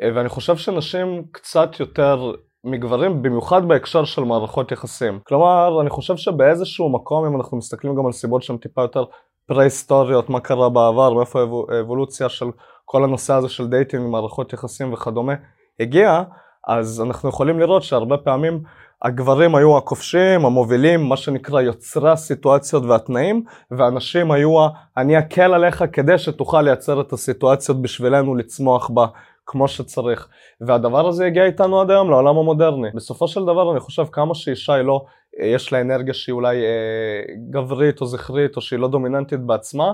אה, 0.01 0.09
ואני 0.15 0.29
חושב 0.29 0.57
שנשים 0.57 1.23
קצת 1.31 1.79
יותר 1.79 2.31
מגברים, 2.63 3.21
במיוחד 3.21 3.67
בהקשר 3.67 4.05
של 4.05 4.23
מערכות 4.23 4.71
יחסים. 4.71 5.19
כלומר, 5.27 5.81
אני 5.81 5.89
חושב 5.89 6.17
שבאיזשהו 6.17 6.93
מקום, 6.93 7.25
אם 7.25 7.35
אנחנו 7.35 7.57
מסתכלים 7.57 7.95
גם 7.95 8.05
על 8.05 8.11
סיבות 8.11 8.43
שהן 8.43 8.57
טיפה 8.57 8.81
יותר 8.81 9.05
פרה-היסטוריות, 9.47 10.29
מה 10.29 10.39
קרה 10.39 10.69
בעבר, 10.69 11.13
מאיפה 11.13 11.39
האבולוציה 11.69 12.29
של 12.29 12.45
כל 12.85 13.03
הנושא 13.03 13.33
הזה 13.33 13.49
של 13.49 13.67
דייטים, 13.67 14.11
מערכות 14.11 14.53
יחסים 14.53 14.93
וכדומה, 14.93 15.33
הגיע, 15.79 16.23
אז 16.67 17.01
אנחנו 17.01 17.29
יכולים 17.29 17.59
לראות 17.59 17.83
שהרבה 17.83 18.17
פעמים 18.17 18.63
הגברים 19.01 19.55
היו 19.55 19.77
הכובשים, 19.77 20.45
המובילים, 20.45 21.03
מה 21.03 21.17
שנקרא 21.17 21.61
יוצרי 21.61 22.11
הסיטואציות 22.11 22.83
והתנאים, 22.83 23.43
והנשים 23.71 24.31
היו 24.31 24.67
אני 24.97 25.19
אקל 25.19 25.53
עליך 25.53 25.83
כדי 25.93 26.17
שתוכל 26.17 26.61
לייצר 26.61 27.01
את 27.01 27.13
הסיטואציות 27.13 27.81
בשבילנו 27.81 28.35
לצמוח 28.35 28.89
בה 28.89 29.05
כמו 29.45 29.67
שצריך. 29.67 30.27
והדבר 30.61 31.07
הזה 31.07 31.25
הגיע 31.25 31.45
איתנו 31.45 31.81
עד 31.81 31.91
היום 31.91 32.09
לעולם 32.09 32.37
המודרני. 32.37 32.87
בסופו 32.95 33.27
של 33.27 33.43
דבר 33.43 33.71
אני 33.71 33.79
חושב 33.79 34.03
כמה 34.11 34.35
שאישה 34.35 34.73
היא 34.73 34.83
לא, 34.83 35.05
יש 35.41 35.73
לה 35.73 35.81
אנרגיה 35.81 36.13
שהיא 36.13 36.33
אולי 36.33 36.57
אה, 36.57 37.33
גברית 37.49 38.01
או 38.01 38.05
זכרית 38.05 38.55
או 38.55 38.61
שהיא 38.61 38.79
לא 38.79 38.87
דומיננטית 38.87 39.39
בעצמה, 39.39 39.93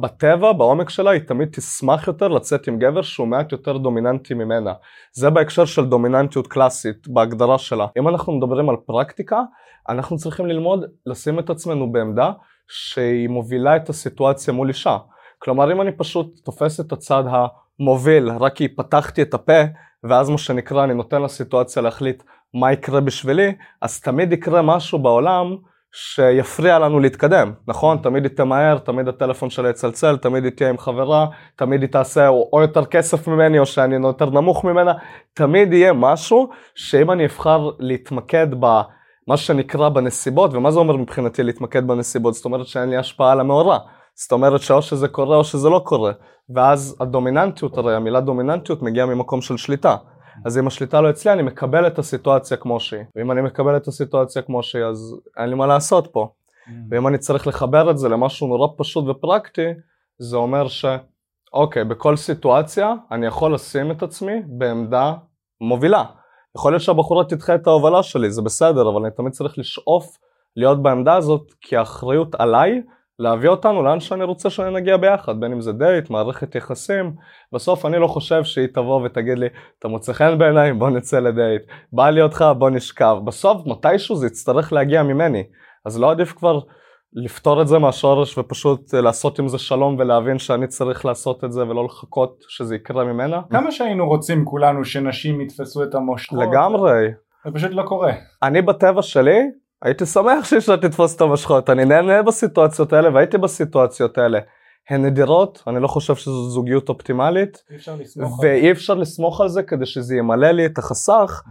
בטבע, 0.00 0.52
בעומק 0.52 0.90
שלה, 0.90 1.10
היא 1.10 1.20
תמיד 1.20 1.48
תשמח 1.52 2.06
יותר 2.06 2.28
לצאת 2.28 2.68
עם 2.68 2.78
גבר 2.78 3.02
שהוא 3.02 3.28
מעט 3.28 3.52
יותר 3.52 3.76
דומיננטי 3.76 4.34
ממנה. 4.34 4.72
זה 5.12 5.30
בהקשר 5.30 5.64
של 5.64 5.84
דומיננטיות 5.84 6.46
קלאסית, 6.46 7.08
בהגדרה 7.08 7.58
שלה. 7.58 7.86
אם 7.98 8.08
אנחנו 8.08 8.32
מדברים 8.32 8.68
על 8.68 8.76
פרקטיקה, 8.86 9.40
אנחנו 9.88 10.16
צריכים 10.16 10.46
ללמוד 10.46 10.84
לשים 11.06 11.38
את 11.38 11.50
עצמנו 11.50 11.92
בעמדה 11.92 12.32
שהיא 12.68 13.28
מובילה 13.28 13.76
את 13.76 13.88
הסיטואציה 13.88 14.54
מול 14.54 14.68
אישה. 14.68 14.96
כלומר, 15.38 15.72
אם 15.72 15.80
אני 15.80 15.92
פשוט 15.92 16.40
תופס 16.44 16.80
את 16.80 16.92
הצד 16.92 17.24
המוביל, 17.26 18.30
רק 18.30 18.54
כי 18.54 18.68
פתחתי 18.68 19.22
את 19.22 19.34
הפה, 19.34 19.62
ואז 20.04 20.30
מה 20.30 20.38
שנקרא, 20.38 20.84
אני 20.84 20.94
נותן 20.94 21.22
לסיטואציה 21.22 21.82
להחליט 21.82 22.22
מה 22.54 22.72
יקרה 22.72 23.00
בשבילי, 23.00 23.54
אז 23.82 24.00
תמיד 24.00 24.32
יקרה 24.32 24.62
משהו 24.62 24.98
בעולם 24.98 25.56
שיפריע 25.92 26.78
לנו 26.78 27.00
להתקדם, 27.00 27.52
נכון? 27.68 27.98
תמיד 27.98 28.24
היא 28.24 28.36
תמהר, 28.36 28.78
תמיד 28.78 29.08
הטלפון 29.08 29.50
שלה 29.50 29.70
יצלצל, 29.70 30.16
תמיד 30.16 30.44
היא 30.44 30.52
תהיה 30.52 30.70
עם 30.70 30.78
חברה, 30.78 31.26
תמיד 31.56 31.80
היא 31.80 31.90
תעשה 31.90 32.28
או, 32.28 32.50
או 32.52 32.60
יותר 32.60 32.84
כסף 32.84 33.28
ממני 33.28 33.58
או 33.58 33.66
שאני 33.66 33.94
יותר 33.94 34.30
נמוך 34.30 34.64
ממנה, 34.64 34.92
תמיד 35.34 35.72
יהיה 35.72 35.92
משהו 35.92 36.48
שאם 36.74 37.10
אני 37.10 37.26
אבחר 37.26 37.70
להתמקד 37.78 38.46
במה 38.60 39.36
שנקרא 39.36 39.88
בנסיבות, 39.88 40.54
ומה 40.54 40.70
זה 40.70 40.78
אומר 40.78 40.96
מבחינתי 40.96 41.42
להתמקד 41.42 41.86
בנסיבות? 41.86 42.34
זאת 42.34 42.44
אומרת 42.44 42.66
שאין 42.66 42.90
לי 42.90 42.96
השפעה 42.96 43.32
על 43.32 43.40
המאורע. 43.40 43.78
זאת 44.14 44.32
אומרת 44.32 44.60
שאו 44.60 44.82
שזה 44.82 45.08
קורה 45.08 45.36
או 45.36 45.44
שזה 45.44 45.68
לא 45.68 45.82
קורה, 45.84 46.12
ואז 46.54 46.96
הדומיננטיות, 47.00 47.78
הרי 47.78 47.94
המילה 47.94 48.20
דומיננטיות 48.20 48.82
מגיעה 48.82 49.06
ממקום 49.06 49.40
של 49.40 49.56
שליטה. 49.56 49.96
אז 50.44 50.58
אם 50.58 50.66
השליטה 50.66 51.00
לא 51.00 51.10
אצלי 51.10 51.32
אני 51.32 51.42
מקבל 51.42 51.86
את 51.86 51.98
הסיטואציה 51.98 52.56
כמו 52.56 52.80
שהיא, 52.80 53.04
ואם 53.16 53.30
אני 53.30 53.42
מקבל 53.42 53.76
את 53.76 53.88
הסיטואציה 53.88 54.42
כמו 54.42 54.62
שהיא 54.62 54.84
אז 54.84 55.16
אין 55.36 55.48
לי 55.48 55.54
מה 55.54 55.66
לעשות 55.66 56.08
פה. 56.12 56.28
Mm. 56.66 56.70
ואם 56.90 57.08
אני 57.08 57.18
צריך 57.18 57.46
לחבר 57.46 57.90
את 57.90 57.98
זה 57.98 58.08
למשהו 58.08 58.46
נורא 58.46 58.68
פשוט 58.76 59.04
ופרקטי, 59.08 59.66
זה 60.18 60.36
אומר 60.36 60.66
שאוקיי, 60.68 61.84
בכל 61.84 62.16
סיטואציה 62.16 62.94
אני 63.10 63.26
יכול 63.26 63.54
לשים 63.54 63.90
את 63.90 64.02
עצמי 64.02 64.42
בעמדה 64.46 65.14
מובילה. 65.60 66.04
יכול 66.56 66.72
להיות 66.72 66.82
שהבחורה 66.82 67.24
תדחה 67.24 67.54
את 67.54 67.66
ההובלה 67.66 68.02
שלי, 68.02 68.30
זה 68.30 68.42
בסדר, 68.42 68.88
אבל 68.88 69.02
אני 69.02 69.10
תמיד 69.10 69.32
צריך 69.32 69.58
לשאוף 69.58 70.18
להיות 70.56 70.82
בעמדה 70.82 71.14
הזאת, 71.14 71.52
כי 71.60 71.76
האחריות 71.76 72.34
עליי 72.34 72.82
להביא 73.18 73.48
אותנו 73.48 73.82
לאן 73.82 74.00
שאני 74.00 74.24
רוצה 74.24 74.50
שנגיע 74.50 74.96
ביחד, 74.96 75.40
בין 75.40 75.52
אם 75.52 75.60
זה 75.60 75.72
דייט, 75.72 76.10
מערכת 76.10 76.54
יחסים, 76.54 77.12
בסוף 77.52 77.86
אני 77.86 77.98
לא 77.98 78.06
חושב 78.06 78.44
שהיא 78.44 78.66
תבוא 78.66 79.04
ותגיד 79.04 79.38
לי, 79.38 79.46
אתה 79.78 79.88
מוצא 79.88 80.12
חן 80.12 80.38
בעיניי, 80.38 80.72
בוא 80.72 80.90
נצא 80.90 81.18
לדייט, 81.18 81.62
בא 81.92 82.10
לי 82.10 82.22
אותך, 82.22 82.44
בוא 82.58 82.70
נשכב, 82.70 83.16
בסוף 83.24 83.66
מתישהו 83.66 84.16
זה 84.16 84.26
יצטרך 84.26 84.72
להגיע 84.72 85.02
ממני, 85.02 85.42
אז 85.84 86.00
לא 86.00 86.10
עדיף 86.10 86.32
כבר 86.32 86.60
לפתור 87.12 87.62
את 87.62 87.68
זה 87.68 87.78
מהשורש 87.78 88.38
ופשוט 88.38 88.94
לעשות 88.94 89.38
עם 89.38 89.48
זה 89.48 89.58
שלום 89.58 89.96
ולהבין 89.98 90.38
שאני 90.38 90.66
צריך 90.66 91.04
לעשות 91.04 91.44
את 91.44 91.52
זה 91.52 91.62
ולא 91.62 91.84
לחכות 91.84 92.36
שזה 92.48 92.74
יקרה 92.74 93.04
ממנה. 93.04 93.40
כמה 93.50 93.72
שהיינו 93.72 94.08
רוצים 94.08 94.44
כולנו 94.44 94.84
שנשים 94.84 95.40
יתפסו 95.40 95.82
את 95.82 95.94
המושכות. 95.94 96.38
לגמרי. 96.38 97.08
זה 97.44 97.50
פשוט 97.54 97.70
לא 97.70 97.82
קורה. 97.82 98.12
אני 98.42 98.62
בטבע 98.62 99.02
שלי 99.02 99.38
הייתי 99.82 100.06
שמח 100.06 100.44
שאישה 100.48 100.76
תתפוס 100.76 101.16
את 101.16 101.20
המשכות, 101.20 101.70
אני 101.70 101.84
נהנה 101.84 102.22
בסיטואציות 102.22 102.92
האלה 102.92 103.14
והייתי 103.14 103.38
בסיטואציות 103.38 104.18
האלה. 104.18 104.38
הן 104.90 105.04
נדירות, 105.04 105.62
אני 105.66 105.82
לא 105.82 105.88
חושב 105.88 106.14
שזו 106.14 106.50
זוגיות 106.50 106.88
אופטימלית, 106.88 107.62
ואי 108.42 108.70
אפשר 108.70 108.94
לסמוך 108.94 109.40
על 109.40 109.48
זה 109.48 109.62
כדי 109.62 109.86
שזה 109.86 110.16
ימלא 110.16 110.50
לי 110.50 110.66
את 110.66 110.78
החסך 110.78 111.42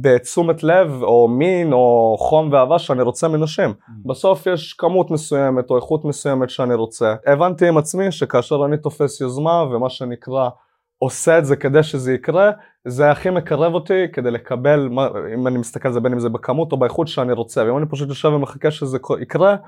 בתשומת 0.00 0.62
לב 0.62 1.02
או 1.02 1.28
מין 1.28 1.72
או 1.72 2.16
חום 2.18 2.52
ואהבה 2.52 2.78
שאני 2.78 3.02
רוצה 3.02 3.28
מנשים. 3.28 3.70
Mm. 3.70 3.92
בסוף 4.06 4.46
יש 4.46 4.72
כמות 4.72 5.10
מסוימת 5.10 5.70
או 5.70 5.76
איכות 5.76 6.04
מסוימת 6.04 6.50
שאני 6.50 6.74
רוצה. 6.74 7.14
הבנתי 7.26 7.68
עם 7.68 7.78
עצמי 7.78 8.12
שכאשר 8.12 8.64
אני 8.64 8.76
תופס 8.76 9.20
יוזמה 9.20 9.62
ומה 9.62 9.90
שנקרא 9.90 10.48
עושה 11.02 11.38
את 11.38 11.44
זה 11.44 11.56
כדי 11.56 11.82
שזה 11.82 12.12
יקרה, 12.12 12.50
זה 12.84 13.10
הכי 13.10 13.30
מקרב 13.30 13.74
אותי 13.74 14.02
כדי 14.12 14.30
לקבל, 14.30 14.88
מה, 14.90 15.08
אם 15.34 15.46
אני 15.46 15.58
מסתכל 15.58 15.88
על 15.88 15.94
זה 15.94 16.00
בין 16.00 16.12
אם 16.12 16.20
זה 16.20 16.28
בכמות 16.28 16.72
או 16.72 16.76
באיכות 16.76 17.08
שאני 17.08 17.32
רוצה, 17.32 17.64
ואם 17.64 17.78
אני 17.78 17.86
פשוט 17.86 18.08
יושב 18.08 18.28
ומחכה 18.28 18.70
שזה 18.70 18.98
יקרה, 19.20 19.50
אני 19.50 19.58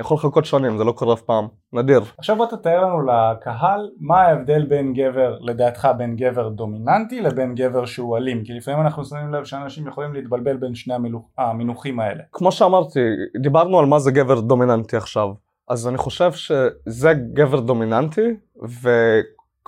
יכול 0.00 0.14
לחכות 0.14 0.44
שנים, 0.44 0.78
זה 0.78 0.84
לא 0.84 0.92
קורה 0.92 1.14
אף 1.14 1.20
פעם, 1.20 1.48
נדיר. 1.72 2.00
עכשיו 2.18 2.36
בוא 2.36 2.46
תתאר 2.46 2.84
לנו 2.84 3.02
לקהל 3.02 3.90
מה 4.00 4.20
ההבדל 4.20 4.66
בין 4.66 4.92
גבר, 4.92 5.38
לדעתך 5.40 5.88
בין 5.98 6.16
גבר 6.16 6.48
דומיננטי 6.48 7.20
לבין 7.20 7.54
גבר 7.54 7.84
שהוא 7.86 8.16
אלים, 8.16 8.44
כי 8.44 8.52
לפעמים 8.52 8.80
אנחנו 8.80 9.04
שמים 9.04 9.32
לב 9.32 9.44
שאנשים 9.44 9.86
יכולים 9.86 10.14
להתבלבל 10.14 10.56
בין 10.56 10.74
שני 10.74 10.94
המינוחים 11.38 12.00
האלה. 12.00 12.22
כמו 12.32 12.52
שאמרתי, 12.52 13.00
דיברנו 13.42 13.78
על 13.78 13.86
מה 13.86 13.98
זה 13.98 14.10
גבר 14.10 14.40
דומיננטי 14.40 14.96
עכשיו, 14.96 15.28
אז 15.68 15.88
אני 15.88 15.98
חושב 15.98 16.32
שזה 16.32 17.12
גבר 17.32 17.60
דומיננטי, 17.60 18.36
ו... 18.82 18.90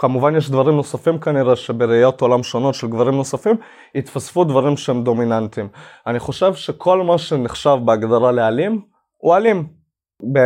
כמובן 0.01 0.37
יש 0.37 0.51
דברים 0.51 0.77
נוספים 0.77 1.19
כנראה 1.19 1.57
שבראיות 1.57 2.21
עולם 2.21 2.43
שונות 2.43 2.75
של 2.75 2.87
גברים 2.87 3.15
נוספים 3.15 3.57
התווספו 3.95 4.45
דברים 4.45 4.77
שהם 4.77 5.05
דומיננטיים. 5.05 5.69
אני 6.07 6.19
חושב 6.19 6.55
שכל 6.55 7.03
מה 7.03 7.19
שנחשב 7.19 7.77
בהגדרה 7.85 8.33
לאלים 8.33 8.81
הוא 9.17 9.37
אלים. 9.37 9.67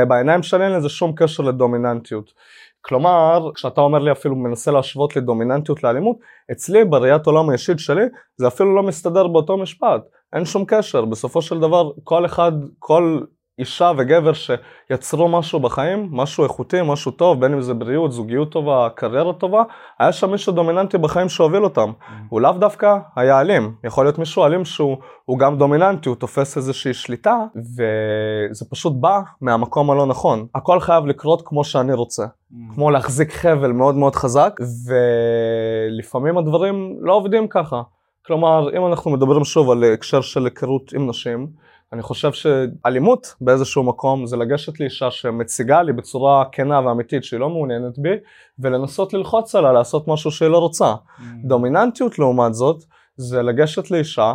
בעיניים 0.09 0.43
שלי 0.43 0.65
אין 0.65 0.73
לזה 0.73 0.89
שום 0.89 1.13
קשר 1.17 1.43
לדומיננטיות. 1.43 2.33
כלומר, 2.81 3.51
כשאתה 3.55 3.81
אומר 3.81 3.99
לי 3.99 4.13
אפילו 4.13 4.37
מנסה 4.37 4.71
להשוות 4.71 5.17
לדומיננטיות 5.17 5.85
לאלימות, 5.85 6.17
אצלי 6.53 6.85
בראיית 6.85 7.27
עולם 7.27 7.51
האישית 7.51 7.79
שלי 7.79 8.05
זה 8.37 8.47
אפילו 8.47 8.75
לא 8.75 8.83
מסתדר 8.83 9.27
באותו 9.27 9.57
משפט. 9.57 10.03
אין 10.33 10.45
שום 10.45 10.65
קשר, 10.65 11.05
בסופו 11.05 11.43
של 11.43 11.61
דבר 11.61 11.91
כל 12.05 12.27
אחד, 12.27 12.53
כל 12.79 13.21
אישה 13.59 13.93
וגבר 13.97 14.33
שיצרו 14.33 15.29
משהו 15.29 15.61
בחיים, 15.61 16.09
משהו 16.13 16.45
איכותי, 16.45 16.77
משהו 16.85 17.11
טוב, 17.11 17.41
בין 17.41 17.53
אם 17.53 17.61
זה 17.61 17.75
בריאות, 17.75 18.13
זוגיות 18.13 18.53
טובה, 18.53 18.89
קריירה 18.95 19.33
טובה, 19.33 19.63
היה 19.99 20.13
שם 20.13 20.31
מישהו 20.31 20.53
דומיננטי 20.53 20.99
בחיים 20.99 21.29
שהוביל 21.29 21.65
אותם. 21.65 21.91
Mm. 21.91 22.13
הוא 22.29 22.41
לאו 22.41 22.53
דווקא 22.53 22.97
היה 23.17 23.41
אלים, 23.41 23.75
יכול 23.85 24.05
להיות 24.05 24.19
מישהו 24.19 24.45
אלים 24.45 24.65
שהוא 24.65 25.39
גם 25.39 25.59
דומיננטי, 25.59 26.09
הוא 26.09 26.17
תופס 26.17 26.57
איזושהי 26.57 26.95
שליטה, 26.95 27.37
וזה 27.57 28.65
פשוט 28.71 28.93
בא 29.01 29.21
מהמקום 29.41 29.91
הלא 29.91 30.07
נכון. 30.07 30.47
הכל 30.55 30.81
חייב 30.81 31.07
לקרות 31.07 31.43
כמו 31.45 31.65
שאני 31.65 31.93
רוצה. 31.93 32.25
Mm. 32.25 32.75
כמו 32.75 32.91
להחזיק 32.91 33.33
חבל 33.33 33.73
מאוד 33.73 33.95
מאוד 33.95 34.17
חזק, 34.17 34.61
ולפעמים 34.89 36.39
הדברים 36.39 36.97
לא 37.01 37.13
עובדים 37.13 37.49
ככה. 37.49 37.83
כלומר, 38.27 38.77
אם 38.77 38.87
אנחנו 38.87 39.11
מדברים 39.11 39.45
שוב 39.45 39.71
על 39.71 39.85
הקשר 39.85 40.21
של 40.21 40.45
היכרות 40.45 40.93
עם 40.93 41.09
נשים, 41.09 41.64
אני 41.95 42.03
חושב 42.03 42.33
שאלימות 42.33 43.35
באיזשהו 43.41 43.83
מקום 43.83 44.27
זה 44.27 44.37
לגשת 44.37 44.81
לאישה 44.81 45.11
שמציגה 45.11 45.83
לי 45.83 45.93
בצורה 45.93 46.45
כנה 46.53 46.81
ואמיתית 46.87 47.25
שהיא 47.25 47.41
לא 47.41 47.49
מעוניינת 47.49 47.99
בי 47.99 48.15
ולנסות 48.59 49.15
ללחוץ 49.15 49.55
עליה 49.55 49.73
לעשות 49.73 50.09
משהו 50.09 50.31
שהיא 50.31 50.49
לא 50.49 50.59
רוצה. 50.59 50.95
Mm. 50.95 51.23
דומיננטיות 51.49 52.19
לעומת 52.19 52.55
זאת 52.55 52.85
זה 53.17 53.43
לגשת 53.43 53.91
לאישה 53.91 54.35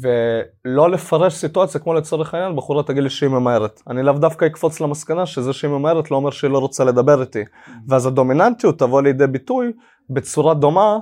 ולא 0.00 0.90
לפרש 0.90 1.34
סיטואציה 1.34 1.80
כמו 1.80 1.94
לצורך 1.94 2.34
העניין 2.34 2.56
בחורה 2.56 2.82
תגיד 2.82 3.02
לי 3.02 3.10
שהיא 3.10 3.30
ממהרת. 3.30 3.82
אני 3.90 4.02
לאו 4.02 4.12
דווקא 4.12 4.44
אקפוץ 4.44 4.80
למסקנה 4.80 5.26
שזה 5.26 5.52
שהיא 5.52 5.70
ממהרת 5.70 6.10
לא 6.10 6.16
אומר 6.16 6.30
שהיא 6.30 6.50
לא 6.50 6.58
רוצה 6.58 6.84
לדבר 6.84 7.20
איתי. 7.20 7.42
Mm. 7.42 7.70
ואז 7.88 8.06
הדומיננטיות 8.06 8.78
תבוא 8.78 9.02
לידי 9.02 9.26
ביטוי 9.26 9.72
בצורה 10.10 10.54
דומה 10.54 10.98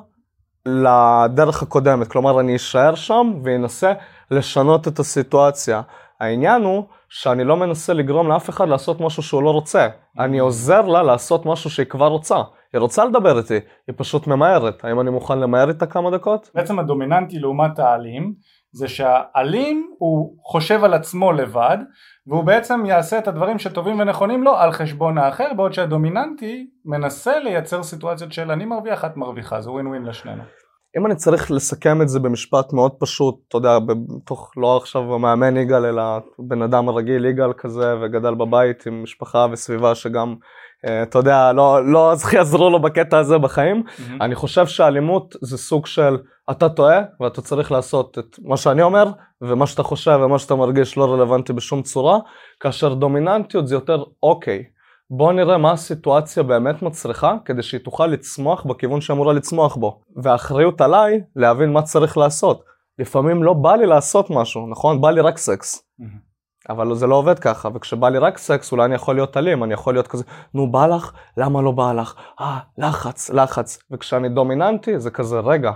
לדרך 0.66 1.62
הקודמת. 1.62 2.08
כלומר 2.08 2.40
אני 2.40 2.56
אשאר 2.56 2.94
שם 2.94 3.32
ואנסה 3.42 3.92
לשנות 4.30 4.88
את 4.88 4.98
הסיטואציה. 4.98 5.82
העניין 6.20 6.62
הוא 6.62 6.84
שאני 7.08 7.44
לא 7.44 7.56
מנסה 7.56 7.92
לגרום 7.92 8.28
לאף 8.28 8.50
אחד 8.50 8.68
לעשות 8.68 9.00
משהו 9.00 9.22
שהוא 9.22 9.42
לא 9.42 9.50
רוצה. 9.50 9.88
אני 10.18 10.38
עוזר 10.38 10.82
לה 10.82 11.02
לעשות 11.02 11.46
משהו 11.46 11.70
שהיא 11.70 11.86
כבר 11.86 12.06
רוצה. 12.06 12.42
היא 12.72 12.80
רוצה 12.80 13.04
לדבר 13.04 13.38
איתי, 13.38 13.58
היא 13.86 13.94
פשוט 13.96 14.26
ממהרת. 14.26 14.84
האם 14.84 15.00
אני 15.00 15.10
מוכן 15.10 15.38
למהר 15.38 15.68
איתה 15.68 15.86
כמה 15.86 16.10
דקות? 16.10 16.50
בעצם 16.54 16.78
הדומיננטי 16.78 17.38
לעומת 17.38 17.78
האלים 17.78 18.34
זה 18.74 18.88
שהאלים 18.88 19.90
הוא 19.98 20.36
חושב 20.42 20.84
על 20.84 20.94
עצמו 20.94 21.32
לבד 21.32 21.78
והוא 22.26 22.44
בעצם 22.44 22.86
יעשה 22.86 23.18
את 23.18 23.28
הדברים 23.28 23.58
שטובים 23.58 24.00
ונכונים 24.00 24.42
לו 24.42 24.56
על 24.56 24.72
חשבון 24.72 25.18
האחר 25.18 25.54
בעוד 25.56 25.72
שהדומיננטי 25.72 26.66
מנסה 26.84 27.38
לייצר 27.38 27.82
סיטואציות 27.82 28.32
של 28.32 28.50
אני 28.50 28.64
מרוויח 28.64 29.04
את 29.04 29.16
מרוויחה 29.16 29.60
זה 29.60 29.70
ווין 29.70 29.86
ווין 29.86 30.04
לשנינו. 30.04 30.42
אם 30.98 31.06
אני 31.06 31.16
צריך 31.16 31.50
לסכם 31.50 32.02
את 32.02 32.08
זה 32.08 32.20
במשפט 32.20 32.72
מאוד 32.72 32.92
פשוט, 32.98 33.34
אתה 33.48 33.56
יודע, 33.56 33.78
בתוך 33.78 34.52
לא 34.56 34.76
עכשיו 34.76 35.14
המאמן 35.14 35.56
יגאל 35.56 35.84
אלא 35.84 36.02
בן 36.38 36.62
אדם 36.62 36.90
רגיל 36.90 37.24
יגאל 37.24 37.52
כזה 37.52 37.94
וגדל 38.00 38.34
בבית 38.34 38.86
עם 38.86 39.02
משפחה 39.02 39.46
וסביבה 39.52 39.94
שגם 39.94 40.34
אתה 41.02 41.18
יודע, 41.18 41.52
לא, 41.52 41.92
לא 41.92 42.12
יעזרו 42.32 42.70
לו 42.70 42.82
בקטע 42.82 43.18
הזה 43.18 43.38
בחיים. 43.38 43.82
Mm-hmm. 43.86 44.12
אני 44.20 44.34
חושב 44.34 44.66
שאלימות 44.66 45.36
זה 45.42 45.58
סוג 45.58 45.86
של 45.86 46.16
אתה 46.50 46.68
טועה 46.68 47.00
ואתה 47.20 47.42
צריך 47.42 47.72
לעשות 47.72 48.18
את 48.18 48.38
מה 48.42 48.56
שאני 48.56 48.82
אומר 48.82 49.04
ומה 49.40 49.66
שאתה 49.66 49.82
חושב 49.82 50.18
ומה 50.22 50.38
שאתה 50.38 50.54
מרגיש 50.54 50.96
לא 50.96 51.12
רלוונטי 51.12 51.52
בשום 51.52 51.82
צורה, 51.82 52.18
כאשר 52.60 52.94
דומיננטיות 52.94 53.66
זה 53.66 53.74
יותר 53.74 54.04
אוקיי. 54.22 54.64
בוא 55.10 55.32
נראה 55.32 55.58
מה 55.58 55.72
הסיטואציה 55.72 56.42
באמת 56.42 56.82
מצריכה 56.82 57.34
כדי 57.44 57.62
שהיא 57.62 57.80
תוכל 57.80 58.06
לצמוח 58.06 58.66
בכיוון 58.66 59.00
שאמורה 59.00 59.32
לצמוח 59.32 59.76
בו. 59.76 60.00
והאחריות 60.16 60.80
עליי 60.80 61.20
להבין 61.36 61.72
מה 61.72 61.82
צריך 61.82 62.18
לעשות. 62.18 62.64
לפעמים 62.98 63.42
לא 63.42 63.52
בא 63.52 63.76
לי 63.76 63.86
לעשות 63.86 64.30
משהו, 64.30 64.66
נכון? 64.70 65.00
בא 65.00 65.10
לי 65.10 65.20
רק 65.20 65.38
סקס. 65.38 65.82
Mm-hmm. 66.00 66.33
אבל 66.70 66.94
זה 66.94 67.06
לא 67.06 67.14
עובד 67.14 67.38
ככה, 67.38 67.68
וכשבא 67.74 68.08
לי 68.08 68.18
רק 68.18 68.38
סקס 68.38 68.72
אולי 68.72 68.84
אני 68.84 68.94
יכול 68.94 69.14
להיות 69.14 69.36
אלים, 69.36 69.64
אני 69.64 69.74
יכול 69.74 69.94
להיות 69.94 70.06
כזה, 70.06 70.24
נו 70.54 70.72
בא 70.72 70.86
לך? 70.86 71.12
למה 71.36 71.62
לא 71.62 71.70
בא 71.70 71.92
לך? 71.92 72.14
אה, 72.40 72.58
לחץ, 72.78 73.30
לחץ. 73.30 73.78
וכשאני 73.90 74.28
דומיננטי 74.28 74.98
זה 74.98 75.10
כזה, 75.10 75.40
רגע, 75.40 75.72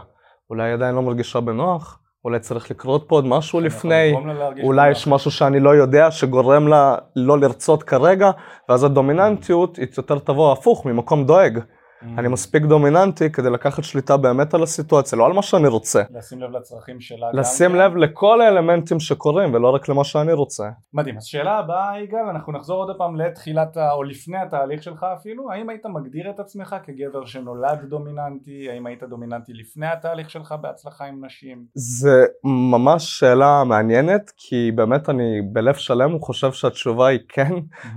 אולי 0.51 0.73
עדיין 0.73 0.95
לא 0.95 1.03
מרגישה 1.03 1.41
בנוח? 1.41 1.99
אולי 2.25 2.41
צריך 2.41 2.71
לקרות 2.71 3.05
פה 3.09 3.17
עוד 3.17 3.27
משהו 3.27 3.61
לפני, 3.61 4.15
אולי 4.63 4.91
יש 4.91 5.07
משהו 5.07 5.31
שאני 5.31 5.61
לא 5.61 5.71
יודע 5.71 6.11
שגורם 6.11 6.69
לה 6.69 6.97
לא 7.17 7.39
לרצות 7.39 7.83
כרגע, 7.83 8.31
ואז 8.69 8.85
הדומיננטיות 8.85 9.77
היא 9.77 9.87
יותר 9.97 10.19
תבוא 10.19 10.53
הפוך, 10.53 10.87
ממקום 10.87 11.25
דואג. 11.25 11.59
אני. 12.03 12.29
מספיק 12.29 12.63
דומיננטי 12.63 13.33
כדי 13.33 13.51
לקחת 13.51 13.85
שליטה 13.85 14.17
באמת 14.17 14.55
על 14.55 14.63
הסיטואציה, 14.63 15.19
לא 15.19 15.27
על 15.27 15.33
מה 15.33 15.43
שאני 15.43 15.69
רוצה. 15.69 16.03
לשים 16.11 16.43
לב 16.43 16.51
לצרכים 16.51 17.01
שלה. 17.01 17.27
לשים 17.33 17.75
לב 17.75 17.97
לכל 17.97 18.41
האלמנטים 18.41 19.01
שקורים 19.01 19.55
ולא 19.55 19.75
רק 19.75 19.89
למה 19.89 20.05
שאני 20.05 20.33
רוצה. 20.33 20.69
מדהים, 20.95 21.17
אז 21.17 21.25
שאלה 21.25 21.59
הבאה 21.59 22.01
יגאל, 22.03 22.27
אנחנו 22.31 22.53
נחזור 22.53 22.77
עוד 22.77 22.97
פעם 22.99 23.17
לתחילת 23.17 23.77
או 23.93 24.03
לפני 24.03 24.39
התהליך 24.39 24.83
שלך 24.83 25.07
אפילו, 25.19 25.53
האם 25.53 25.69
היית 25.69 25.87
מגדיר 25.87 26.31
את 26.31 26.41
עצמך 26.41 26.77
כגבר 26.85 27.25
שנולד 27.25 27.85
דומיננטי, 27.89 28.71
האם 28.71 28.87
היית 28.87 29.03
דומיננטי 29.03 29.53
לפני 29.53 29.87
התהליך 29.87 30.31
שלך 30.31 30.55
בהצלחה 30.61 31.05
עם 31.05 31.25
נשים? 31.25 31.65
זה 31.75 32.25
ממש 32.45 33.19
שאלה 33.19 33.65
מעניינת, 33.65 34.33
כי 34.37 34.73
באמת 34.75 35.09
אני 35.09 35.43
בלב 35.53 35.75
שלם 35.75 36.19
חושב 36.19 36.53
שהתשובה 36.53 37.07
היא 37.07 37.21
כן 37.29 37.53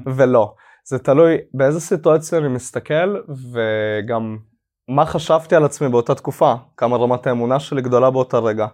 ולא. 0.05 0.53
זה 0.88 1.00
תלוי 1.00 1.38
באיזה 1.54 1.80
סיטואציה 1.80 2.40
אני 2.40 2.48
מסתכל 2.48 3.16
וגם 3.54 4.38
מה 4.90 5.06
חשבתי 5.06 5.56
על 5.56 5.66
עצמי 5.66 5.90
באותה 5.90 6.16
תקופה, 6.16 6.54
כמה 6.78 6.98
רמת 6.98 7.28
האמונה 7.28 7.60
שלי 7.60 7.82
גדולה 7.82 8.10
באותה 8.10 8.40
רגע. 8.40 8.68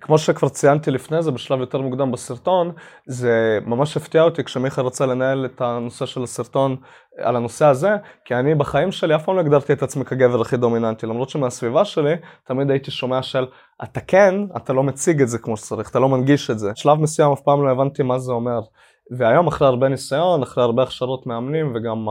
כמו 0.00 0.18
שכבר 0.18 0.48
ציינתי 0.48 0.90
לפני 0.90 1.22
זה 1.22 1.30
בשלב 1.30 1.60
יותר 1.60 1.80
מוקדם 1.80 2.12
בסרטון, 2.12 2.72
זה 3.06 3.58
ממש 3.66 3.96
הפתיע 3.96 4.22
אותי 4.22 4.44
כשמיכה 4.44 4.82
רצה 4.82 5.06
לנהל 5.06 5.44
את 5.46 5.60
הנושא 5.60 6.06
של 6.06 6.22
הסרטון 6.22 6.76
על 7.18 7.36
הנושא 7.36 7.66
הזה, 7.66 7.90
כי 8.24 8.34
אני 8.34 8.54
בחיים 8.54 8.92
שלי 8.92 9.16
אף 9.16 9.24
פעם 9.24 9.36
לא 9.36 9.40
הגדרתי 9.40 9.72
את 9.72 9.82
עצמי 9.82 10.04
כגבר 10.04 10.40
הכי 10.40 10.56
דומיננטי, 10.56 11.06
למרות 11.06 11.30
שמהסביבה 11.30 11.84
שלי 11.84 12.14
תמיד 12.44 12.70
הייתי 12.70 12.90
שומע 12.90 13.22
של 13.22 13.46
אתה 13.82 14.00
כן, 14.00 14.34
אתה 14.56 14.72
לא 14.72 14.82
מציג 14.82 15.22
את 15.22 15.28
זה 15.28 15.38
כמו 15.38 15.56
שצריך, 15.56 15.90
אתה 15.90 15.98
לא 15.98 16.08
מנגיש 16.08 16.50
את 16.50 16.58
זה. 16.58 16.72
בשלב 16.72 17.00
מסוים 17.00 17.32
אף 17.32 17.40
פעם 17.40 17.64
לא 17.64 17.70
הבנתי 17.70 18.02
מה 18.02 18.18
זה 18.18 18.32
אומר. 18.32 18.60
והיום 19.10 19.46
אחרי 19.46 19.68
הרבה 19.68 19.88
ניסיון, 19.88 20.42
אחרי 20.42 20.64
הרבה 20.64 20.82
הכשרות 20.82 21.26
מאמנים 21.26 21.72
וגם 21.74 22.06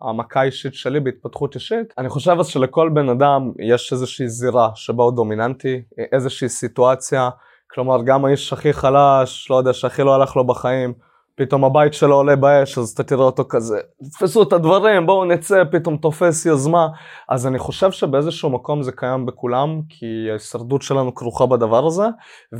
המכה 0.00 0.40
האישית 0.40 0.74
שלי 0.74 1.00
בהתפתחות 1.00 1.54
אישית, 1.54 1.94
אני 1.98 2.08
חושב 2.08 2.36
אז 2.40 2.46
שלכל 2.46 2.90
בן 2.94 3.08
אדם 3.08 3.52
יש 3.58 3.92
איזושהי 3.92 4.28
זירה 4.28 4.70
שבה 4.74 5.04
הוא 5.04 5.12
דומיננטי, 5.12 5.82
איזושהי 6.12 6.48
סיטואציה, 6.48 7.30
כלומר 7.70 8.02
גם 8.02 8.24
האיש 8.24 8.52
הכי 8.52 8.72
חלש, 8.72 9.50
לא 9.50 9.56
יודע, 9.56 9.72
שהכי 9.72 10.02
לא 10.02 10.14
הלך 10.14 10.36
לו 10.36 10.46
בחיים, 10.46 10.94
פתאום 11.34 11.64
הבית 11.64 11.94
שלו 11.94 12.14
עולה 12.14 12.36
באש, 12.36 12.78
אז 12.78 12.88
אתה 12.88 13.02
תראה 13.02 13.24
אותו 13.24 13.44
כזה, 13.48 13.78
תפסו 14.18 14.42
את 14.42 14.52
הדברים, 14.52 15.06
בואו 15.06 15.24
נצא, 15.24 15.62
פתאום 15.72 15.96
תופס 15.96 16.46
יוזמה. 16.46 16.88
אז 17.28 17.46
אני 17.46 17.58
חושב 17.58 17.90
שבאיזשהו 17.90 18.50
מקום 18.50 18.82
זה 18.82 18.92
קיים 18.92 19.26
בכולם, 19.26 19.80
כי 19.88 20.06
ההישרדות 20.30 20.82
שלנו 20.82 21.14
כרוכה 21.14 21.46
בדבר 21.46 21.86
הזה, 21.86 22.06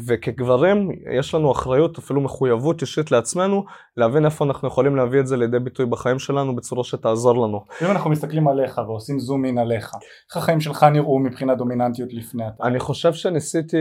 וכגברים 0.06 0.90
יש 1.18 1.34
לנו 1.34 1.52
אחריות, 1.52 1.98
אפילו 1.98 2.20
מחויבות 2.20 2.80
אישית 2.80 3.12
לעצמנו, 3.12 3.64
להבין 3.96 4.24
איפה 4.24 4.44
אנחנו 4.44 4.68
יכולים 4.68 4.96
להביא 4.96 5.20
את 5.20 5.26
זה 5.26 5.36
לידי 5.36 5.58
ביטוי 5.58 5.86
בחיים 5.86 6.18
שלנו 6.18 6.56
בצורה 6.56 6.84
שתעזור 6.84 7.46
לנו. 7.46 7.64
אם 7.82 7.90
אנחנו 7.90 8.10
מסתכלים 8.10 8.48
עליך 8.48 8.78
ועושים 8.78 9.18
זום 9.18 9.44
אין 9.44 9.58
עליך, 9.58 9.90
איך 10.30 10.36
החיים 10.36 10.60
שלך 10.60 10.82
נראו 10.82 11.18
מבחינת 11.18 11.58
דומיננטיות 11.58 12.08
לפני 12.12 12.48
אתה? 12.48 12.64
אני 12.64 12.80
חושב 12.80 13.12
שניסיתי 13.12 13.76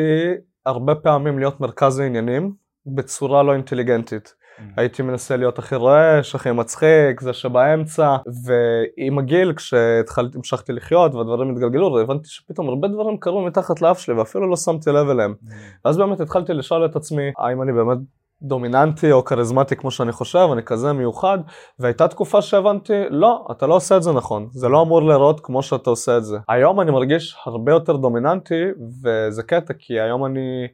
הרבה 0.65 0.95
פעמים 0.95 1.39
להיות 1.39 1.61
מרכז 1.61 1.99
העניינים 1.99 2.53
בצורה 2.95 3.43
לא 3.43 3.53
אינטליגנטית. 3.53 4.40
Mm. 4.61 4.73
הייתי 4.77 5.01
מנסה 5.01 5.37
להיות 5.37 5.59
הכי 5.59 5.75
רועש, 5.75 6.35
הכי 6.35 6.51
מצחיק, 6.51 7.21
זה 7.21 7.33
שבאמצע, 7.33 8.17
ועם 8.45 9.19
הגיל 9.19 9.53
כשהתחלתי, 9.53 10.37
המשכתי 10.37 10.73
לחיות 10.73 11.15
והדברים 11.15 11.51
התגלגלו, 11.51 11.99
הבנתי 11.99 12.27
שפתאום 12.29 12.69
הרבה 12.69 12.87
דברים 12.87 13.17
קרו 13.17 13.45
מתחת 13.45 13.81
לאף 13.81 13.99
שלי 13.99 14.13
ואפילו 14.13 14.49
לא 14.49 14.55
שמתי 14.55 14.89
לב 14.89 15.09
אליהם. 15.09 15.33
Mm. 15.43 15.51
ואז 15.85 15.97
באמת 15.97 16.19
התחלתי 16.19 16.53
לשאול 16.53 16.85
את 16.85 16.95
עצמי, 16.95 17.31
האם 17.37 17.61
אני 17.61 17.73
באמת 17.73 17.97
דומיננטי 18.41 19.11
או 19.11 19.25
כריזמטי 19.25 19.75
כמו 19.75 19.91
שאני 19.91 20.11
חושב, 20.11 20.47
אני 20.53 20.63
כזה 20.63 20.93
מיוחד, 20.93 21.37
והייתה 21.79 22.07
תקופה 22.07 22.41
שהבנתי, 22.41 22.93
לא, 23.09 23.47
אתה 23.51 23.67
לא 23.67 23.75
עושה 23.75 23.97
את 23.97 24.03
זה 24.03 24.11
נכון, 24.11 24.47
זה 24.51 24.69
לא 24.69 24.81
אמור 24.81 25.01
להיראות 25.01 25.39
כמו 25.39 25.63
שאתה 25.63 25.89
עושה 25.89 26.17
את 26.17 26.23
זה. 26.23 26.37
היום 26.49 26.81
אני 26.81 26.91
מרגיש 26.91 27.35
הרבה 27.45 27.71
יותר 27.71 27.95
דומיננטי, 27.95 28.63
וזה 29.03 29.43
קטע, 29.43 29.73
כי 29.79 29.99
היום 29.99 30.25
אני... 30.25 30.67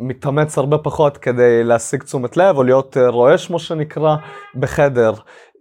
מתאמץ 0.00 0.58
הרבה 0.58 0.78
פחות 0.78 1.16
כדי 1.16 1.64
להשיג 1.64 2.02
תשומת 2.02 2.36
לב 2.36 2.56
או 2.56 2.62
להיות 2.62 2.96
אה, 2.96 3.08
רועש 3.08 3.46
כמו 3.46 3.58
שנקרא 3.58 4.16
בחדר. 4.54 5.12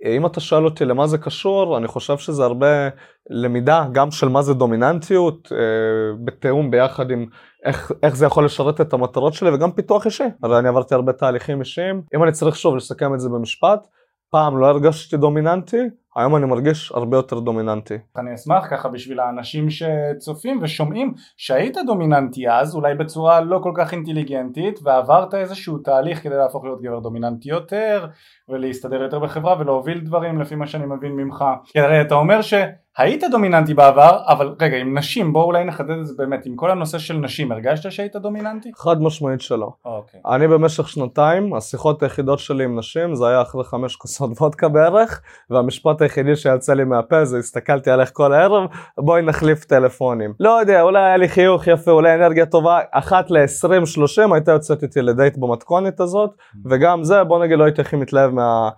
אם 0.06 0.26
אתה 0.26 0.40
שואל 0.40 0.66
אותי 0.66 0.86
למה 0.86 1.08
זה 1.08 1.18
קשור, 1.18 1.78
אני 1.78 1.88
חושב 1.88 2.18
שזה 2.18 2.44
הרבה 2.44 2.90
למידה 3.30 3.86
גם 3.92 4.12
של 4.12 4.30
מה 4.30 4.42
זה 4.42 4.54
דומיננטיות, 4.54 5.52
אה, 5.52 5.58
בתיאום 6.26 6.72
ביחד 6.72 7.12
עם 7.12 7.26
איך, 7.66 7.92
איך 8.04 8.16
זה 8.16 8.26
יכול 8.26 8.46
לשרת 8.46 8.82
את 8.82 8.94
המטרות 8.94 9.34
שלי 9.34 9.50
וגם 9.50 9.72
פיתוח 9.72 10.06
אישי. 10.06 10.24
הרי 10.44 10.60
אני 10.60 10.68
עברתי 10.68 10.96
הרבה 10.96 11.14
תהליכים 11.14 11.60
אישיים. 11.60 12.02
אם 12.16 12.24
אני 12.24 12.32
צריך 12.32 12.56
שוב 12.56 12.76
לסכם 12.76 13.14
את 13.14 13.20
זה 13.20 13.30
במשפט, 13.30 13.88
פעם 14.32 14.58
לא 14.58 14.66
הרגשתי 14.66 15.18
דומיננטי, 15.18 15.82
היום 16.16 16.36
אני 16.36 16.46
מרגיש 16.46 16.92
הרבה 16.92 17.18
יותר 17.18 17.40
דומיננטי. 17.40 17.98
אני 18.18 18.36
אשמח 18.36 18.68
ככה 18.72 18.90
בשביל 18.90 19.20
האנשים 19.20 19.68
שצופים 19.70 20.60
ושומעים 20.62 21.14
שהיית 21.38 21.78
דומיננטי 21.86 22.50
אז, 22.50 22.76
אולי 22.76 22.96
בצורה 22.96 23.42
לא 23.42 23.60
כל 23.64 23.72
כך 23.76 23.94
אינטליגנטית, 23.94 24.80
ועברת 24.84 25.34
איזשהו 25.34 25.78
תהליך 25.78 26.24
כדי 26.24 26.36
להפוך 26.36 26.64
להיות 26.64 26.82
גבר 26.82 27.00
דומיננטי 27.00 27.50
יותר, 27.50 28.08
ולהסתדר 28.50 29.02
יותר 29.02 29.20
בחברה 29.20 29.60
ולהוביל 29.60 30.00
דברים 30.00 30.42
לפי 30.42 30.56
מה 30.56 30.68
שאני 30.68 30.86
מבין 30.86 31.12
ממך. 31.12 31.46
כי 31.66 31.80
הרי 31.80 32.02
אתה 32.02 32.16
אומר 32.16 32.42
ש... 32.42 32.54
היית 32.98 33.24
דומיננטי 33.32 33.74
בעבר, 33.74 34.20
אבל 34.28 34.56
רגע, 34.62 34.78
עם 34.78 34.98
נשים, 34.98 35.34
בואו 35.34 35.46
אולי 35.46 35.64
נחדד 35.64 35.98
את 36.00 36.06
זה 36.06 36.14
באמת, 36.18 36.46
עם 36.46 36.56
כל 36.56 36.72
הנושא 36.72 36.98
של 36.98 37.18
נשים, 37.18 37.52
הרגשת 37.52 37.92
שהיית 37.92 38.16
דומיננטי? 38.16 38.72
חד 38.76 39.02
משמעית 39.02 39.42
שלא. 39.42 39.70
אוקיי. 39.86 40.20
אני 40.26 40.48
במשך 40.48 40.90
שנתיים, 40.90 41.54
השיחות 41.54 42.04
היחידות 42.04 42.40
שלי 42.40 42.64
עם 42.64 42.80
נשים, 42.80 43.16
זה 43.16 43.28
היה 43.28 43.42
אחרי 43.42 43.64
חמש 43.64 43.96
כוסות 43.96 44.32
וודקה 44.42 44.68
בערך, 44.70 45.22
והמשפט 45.50 46.02
היחידי 46.02 46.36
שיצא 46.36 46.74
לי 46.74 46.84
מהפה 46.84 47.26
זה 47.26 47.38
הסתכלתי 47.38 47.92
עליך 47.92 48.10
כל 48.14 48.34
הערב, 48.34 48.64
בואי 48.98 49.22
נחליף 49.22 49.66
טלפונים. 49.66 50.34
לא 50.40 50.60
יודע, 50.60 50.82
אולי 50.82 51.04
היה 51.04 51.18
לי 51.18 51.30
חיוך 51.30 51.68
יפה, 51.68 51.92
אולי 51.92 52.16
אנרגיה 52.16 52.46
טובה, 52.46 52.80
אחת 52.92 53.32
ל-20-30 53.32 54.34
הייתה 54.34 54.52
יוצאת 54.52 54.84
איתי 54.84 55.02
לדייט 55.02 55.38
במתכונת 55.38 56.00
הזאת, 56.00 56.30
mm. 56.30 56.58
וגם 56.66 57.04
זה, 57.04 57.24
בוא 57.24 57.44
נגיד, 57.44 57.58
לא 57.58 57.64
הייתי 57.64 57.82
הכי 57.82 57.96
מתלהב 57.96 58.32
מה... 58.32 58.70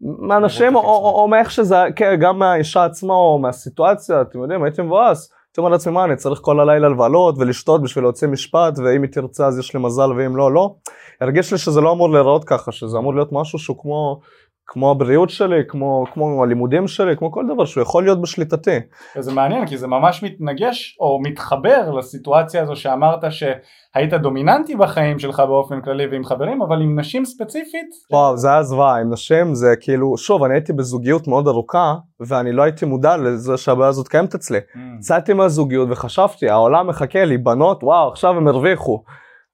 מהאנשים 0.00 0.76
או, 0.76 0.80
או, 0.80 1.20
או 1.20 1.28
מאיך 1.28 1.50
שזה, 1.50 1.76
כן, 1.96 2.16
גם 2.20 2.38
מהאישה 2.38 2.84
עצמה 2.84 3.14
או 3.14 3.38
מהסיטואציה, 3.38 4.20
אתם 4.20 4.42
יודעים, 4.42 4.64
הייתי 4.64 4.82
מבואס. 4.82 5.32
הייתי 5.48 5.60
אומר 5.60 5.70
לעצמי, 5.70 5.92
מה, 5.92 6.04
אני 6.04 6.16
צריך 6.16 6.40
כל 6.40 6.60
הלילה 6.60 6.88
לבלות 6.88 7.34
ולשתות 7.38 7.82
בשביל 7.82 8.04
להוציא 8.04 8.28
משפט, 8.28 8.78
ואם 8.78 9.02
היא 9.02 9.10
תרצה 9.10 9.46
אז 9.46 9.58
יש 9.58 9.74
לי 9.74 9.80
מזל 9.80 10.12
ואם 10.12 10.36
לא, 10.36 10.52
לא. 10.52 10.74
הרגיש 11.20 11.52
לי 11.52 11.58
שזה 11.58 11.80
לא 11.80 11.92
אמור 11.92 12.10
להיראות 12.10 12.44
ככה, 12.44 12.72
שזה 12.72 12.98
אמור 12.98 13.14
להיות 13.14 13.32
משהו 13.32 13.58
שהוא 13.58 13.76
כמו 13.82 14.20
כמו 14.68 14.90
הבריאות 14.90 15.30
שלי, 15.30 15.62
כמו, 15.68 16.04
כמו 16.14 16.42
הלימודים 16.42 16.88
שלי, 16.88 17.16
כמו 17.16 17.32
כל 17.32 17.44
דבר 17.54 17.64
שהוא 17.64 17.82
יכול 17.82 18.04
להיות 18.04 18.22
בשליטתי. 18.22 18.78
זה 19.18 19.32
מעניין 19.32 19.66
כי 19.66 19.76
זה 19.78 19.86
ממש 19.86 20.22
מתנגש 20.22 20.96
או 21.00 21.20
מתחבר 21.22 21.90
לסיטואציה 21.98 22.62
הזו 22.62 22.76
שאמרת 22.76 23.24
שהיית 23.30 24.14
דומיננטי 24.14 24.76
בחיים 24.76 25.18
שלך 25.18 25.40
באופן 25.40 25.80
כללי 25.80 26.06
ועם 26.06 26.24
חברים, 26.24 26.62
אבל 26.62 26.82
עם 26.82 26.98
נשים 26.98 27.24
ספציפית? 27.24 27.88
וואו, 28.12 28.36
זה 28.36 28.48
היה 28.48 28.62
זוועה, 28.62 29.00
עם 29.00 29.12
נשים 29.12 29.54
זה 29.54 29.74
כאילו, 29.80 30.16
שוב, 30.16 30.44
אני 30.44 30.54
הייתי 30.54 30.72
בזוגיות 30.72 31.28
מאוד 31.28 31.48
ארוכה 31.48 31.94
ואני 32.20 32.52
לא 32.52 32.62
הייתי 32.62 32.86
מודע 32.86 33.16
לזה 33.16 33.56
שהבעיה 33.56 33.88
הזאת 33.88 34.08
קיימת 34.08 34.34
אצלי. 34.34 34.58
Mm. 34.58 34.78
יצאתי 34.98 35.32
mm. 35.32 35.34
מהזוגיות 35.34 35.88
וחשבתי, 35.90 36.50
העולם 36.50 36.86
מחכה 36.86 37.24
לי, 37.24 37.38
בנות, 37.38 37.84
וואו, 37.84 38.08
עכשיו 38.08 38.36
הם 38.36 38.48
הרוויחו. 38.48 39.02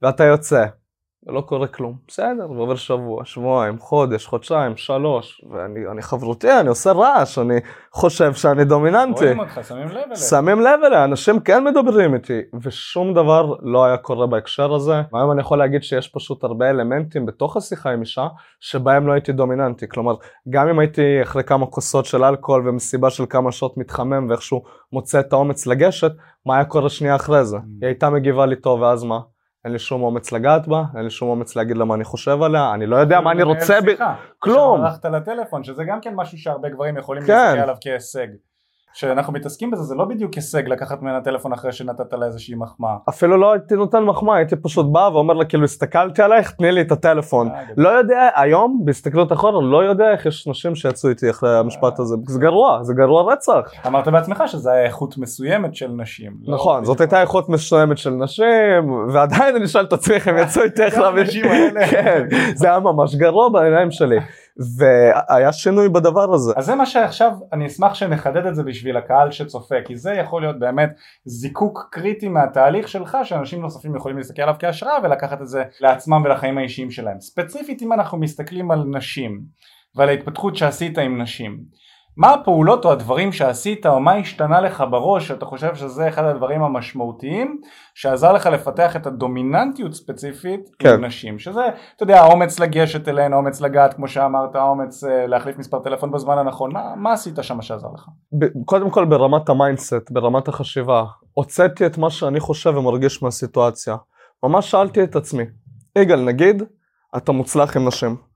ואתה 0.03 0.25
יוצא, 0.25 0.65
ולא 1.27 1.41
קורה 1.41 1.67
כלום. 1.67 1.95
בסדר, 2.09 2.51
ועובר 2.51 2.75
שבוע, 2.75 3.25
שבועיים, 3.25 3.79
חודש, 3.79 4.27
חודשיים, 4.27 4.77
שלוש, 4.77 5.45
ואני 5.51 6.03
חברותי, 6.03 6.61
אני 6.61 6.69
עושה 6.69 6.93
רעש, 6.93 7.39
אני 7.39 7.55
חושב 7.93 8.35
שאני 8.35 8.65
דומיננטי. 8.65 9.25
רואים 9.25 9.41
אותך, 9.41 9.61
שמים 9.69 9.89
לב 9.89 9.97
אליהם. 9.97 10.17
שמים 10.17 10.61
לב 10.61 10.81
אליהם, 10.85 11.05
אנשים 11.05 11.41
כן 11.41 11.65
מדברים 11.65 12.15
איתי, 12.15 12.41
ושום 12.63 13.15
דבר 13.15 13.55
לא 13.63 13.85
היה 13.85 13.97
קורה 13.97 14.27
בהקשר 14.27 14.75
הזה. 14.75 15.03
היום 15.15 15.33
אני 15.33 15.41
יכול 15.41 15.59
להגיד 15.59 15.83
שיש 15.83 16.09
פשוט 16.09 16.45
הרבה 16.45 16.71
אלמנטים 16.71 17.27
בתוך 17.27 17.57
השיחה 17.57 17.91
עם 17.91 18.01
אישה, 18.01 18.27
שבהם 18.61 19.07
לא 19.07 19.13
הייתי 19.13 19.33
דומיננטי. 19.33 19.89
כלומר, 19.89 20.15
גם 20.51 20.69
אם 20.69 20.79
הייתי 20.79 21.23
אחרי 21.23 21.45
כמה 21.45 21.67
כוסות 21.67 22.05
של 22.05 22.25
אלכוהול 22.25 22.69
ומסיבה 22.69 23.11
של 23.11 23.25
כמה 23.29 23.53
שעות 23.53 23.79
מתחמם 23.79 24.29
ואיכשהו 24.29 24.63
מוצא 24.93 25.21
את 25.21 25.33
האומץ 25.33 25.67
לגשת, 25.67 26.13
מה 26.47 26.55
היה 26.57 26.65
קורה 26.65 26.89
שנייה 26.89 27.17
אחרי 27.17 27.45
זה? 27.45 27.57
Mm. 27.57 27.61
היא 27.81 27.87
הייתה 27.87 28.11
מגיבה 28.11 28.47
לי 28.47 28.57
טוב, 28.57 28.81
ואז 28.81 29.05
מה? 29.05 29.19
אין 29.65 29.73
לי 29.73 29.79
שום 29.79 30.03
אומץ 30.03 30.33
לגעת 30.33 30.69
בה, 30.69 30.83
אין 30.97 31.05
לי 31.05 31.11
שום 31.11 31.29
אומץ 31.29 31.57
להגיד 31.57 31.77
לה 31.77 31.85
מה 31.85 31.95
אני 31.95 32.05
חושב 32.05 32.43
עליה, 32.43 32.75
אני 32.75 32.87
לא 32.87 32.97
יודע 32.97 33.21
מה 33.21 33.33
אני 33.33 33.43
רוצה, 33.43 33.79
ב... 33.87 33.91
כלום. 34.39 34.81
שהלכת 34.81 35.05
לטלפון, 35.05 35.65
שזה 35.65 35.85
גם 35.85 36.01
כן 36.01 36.15
משהו 36.15 36.39
שהרבה 36.39 36.69
גברים 36.69 36.97
יכולים 36.97 37.23
כן. 37.23 37.33
להסתכל 37.33 37.61
עליו 37.63 37.77
כהישג. 37.81 38.27
כשאנחנו 38.95 39.33
מתעסקים 39.33 39.71
בזה 39.71 39.83
זה 39.83 39.95
לא 39.95 40.05
בדיוק 40.05 40.35
הישג 40.35 40.69
לקחת 40.69 41.03
ממנה 41.03 41.21
טלפון 41.21 41.53
אחרי 41.53 41.73
שנתת 41.73 42.13
לה 42.13 42.27
איזושהי 42.27 42.55
מחמאה. 42.55 42.97
אפילו 43.09 43.37
לא 43.37 43.53
הייתי 43.53 43.75
נותן 43.75 44.03
מחמאה 44.03 44.37
הייתי 44.37 44.57
פשוט 44.57 44.87
בא 44.93 45.11
ואומר 45.13 45.35
לה 45.35 45.45
כאילו 45.45 45.65
הסתכלתי 45.65 46.23
עלייך 46.23 46.51
תני 46.51 46.73
לי 46.73 46.81
את 46.81 46.93
הטלפון. 46.93 47.49
אה, 47.49 47.63
לא 47.77 47.89
יודע 47.89 48.29
היום 48.35 48.81
בהסתכלות 48.85 49.33
אחורה 49.33 49.63
לא 49.63 49.85
יודע 49.85 50.13
איך 50.13 50.27
יש 50.27 50.49
נשים 50.49 50.75
שיצאו 50.75 51.11
איתי 51.11 51.31
אחרי 51.31 51.59
המשפט 51.59 51.99
הזה 51.99 52.17
זה 52.27 52.41
גרוע 52.41 52.83
זה 52.83 52.95
גרוע 52.95 53.33
רצח. 53.33 53.73
אמרת 53.87 54.09
בעצמך 54.09 54.43
שזה 54.47 54.73
היה 54.73 54.85
איכות 54.85 55.19
מסוימת 55.19 55.75
של 55.75 55.89
נשים. 55.89 56.33
לא 56.43 56.55
נכון 56.55 56.85
זאת 56.85 57.01
הייתה 57.01 57.21
איכות 57.21 57.49
מסוימת 57.49 57.99
של 57.99 58.11
נשים 58.11 58.93
ועדיין 59.13 59.57
אני 59.57 59.69
שואל 59.69 59.85
את 59.85 59.93
עצמי 59.93 60.15
איך 60.15 60.29
הם 60.29 60.39
יצאו 60.39 60.63
איתי 60.63 60.83
איך 60.83 60.99
להבין. 60.99 61.25
כן, 61.91 62.27
זה 62.55 62.71
היה 62.71 62.81
ממש 62.81 63.15
גרוע 63.15 63.49
בעיניים 63.49 63.91
שלי. 63.91 64.19
והיה 64.77 65.53
שינוי 65.53 65.89
בדבר 65.89 66.35
הזה. 66.35 66.53
אז 66.57 66.67
זה 66.67 66.75
מה 66.75 66.87
שעכשיו 66.87 67.33
אני 67.53 67.67
אשמח 67.67 67.95
שנחדד 67.95 68.47
את 68.47 68.55
זה 68.55 68.63
בשביל 68.63 68.97
הקהל 68.97 69.31
שצופה 69.31 69.75
כי 69.85 69.97
זה 69.97 70.13
יכול 70.13 70.43
להיות 70.43 70.59
באמת 70.59 70.91
זיקוק 71.25 71.89
קריטי 71.93 72.29
מהתהליך 72.29 72.89
שלך 72.89 73.19
שאנשים 73.25 73.63
נוספים 73.63 73.97
יכולים 73.97 74.17
להסתכל 74.19 74.43
עליו 74.43 74.55
כהשראה 74.59 74.99
ולקחת 75.03 75.43
את 75.43 75.49
זה 75.49 75.65
לעצמם 75.81 76.23
ולחיים 76.25 76.59
האישיים 76.59 76.91
שלהם. 76.91 77.21
ספציפית 77.21 77.83
אם 77.83 77.93
אנחנו 77.93 78.19
מסתכלים 78.19 78.71
על 78.71 78.85
נשים 78.85 79.41
ועל 79.97 80.09
ההתפתחות 80.09 80.57
שעשית 80.57 80.99
עם 80.99 81.23
נשים 81.23 81.65
מה 82.17 82.35
הפעולות 82.35 82.85
או 82.85 82.93
הדברים 82.93 83.33
שעשית 83.33 83.87
או 83.87 84.01
מה 84.01 84.15
השתנה 84.15 84.61
לך 84.61 84.85
בראש 84.91 85.29
שאתה 85.29 85.47
חושב 85.47 85.75
שזה 85.75 86.09
אחד 86.09 86.25
הדברים 86.25 86.63
המשמעותיים 86.63 87.61
שעזר 87.95 88.33
לך 88.33 88.47
לפתח 88.47 88.97
את 88.97 89.07
הדומיננטיות 89.07 89.95
ספציפית 89.95 90.61
כן. 90.79 90.95
עם 90.95 91.05
נשים 91.05 91.39
שזה 91.39 91.61
אתה 91.97 92.03
יודע 92.03 92.21
האומץ 92.21 92.61
לגשת 92.61 93.09
אליהן 93.09 93.33
האומץ 93.33 93.61
לגעת 93.61 93.95
כמו 93.95 94.09
שאמרת 94.09 94.55
האומץ 94.55 95.05
אה, 95.05 95.27
להחליף 95.27 95.59
מספר 95.59 95.79
טלפון 95.79 96.13
בזמן 96.13 96.39
הנכון 96.39 96.73
מה, 96.73 96.95
מה 96.97 97.13
עשית 97.13 97.35
שם 97.43 97.63
שעזר 97.63 97.89
לך? 97.95 98.09
קודם 98.65 98.91
כל 98.91 99.05
ברמת 99.05 99.49
ה 99.49 99.57
mindset 99.57 100.11
ברמת 100.11 100.49
החשיבה 100.49 101.05
הוצאתי 101.33 101.87
את 101.87 101.99
מה 101.99 102.11
שאני 102.11 102.41
חושב 102.41 102.77
ומרגיש 102.77 103.23
מהסיטואציה 103.23 103.97
ממש 104.43 104.71
שאלתי 104.71 105.05
את 105.05 105.17
עצמי 105.17 105.45
יגאל 105.99 106.21
נגיד 106.21 106.63
אתה 107.17 107.33
מוצלח 107.33 107.77
עם 107.77 107.89
נשים 107.89 108.32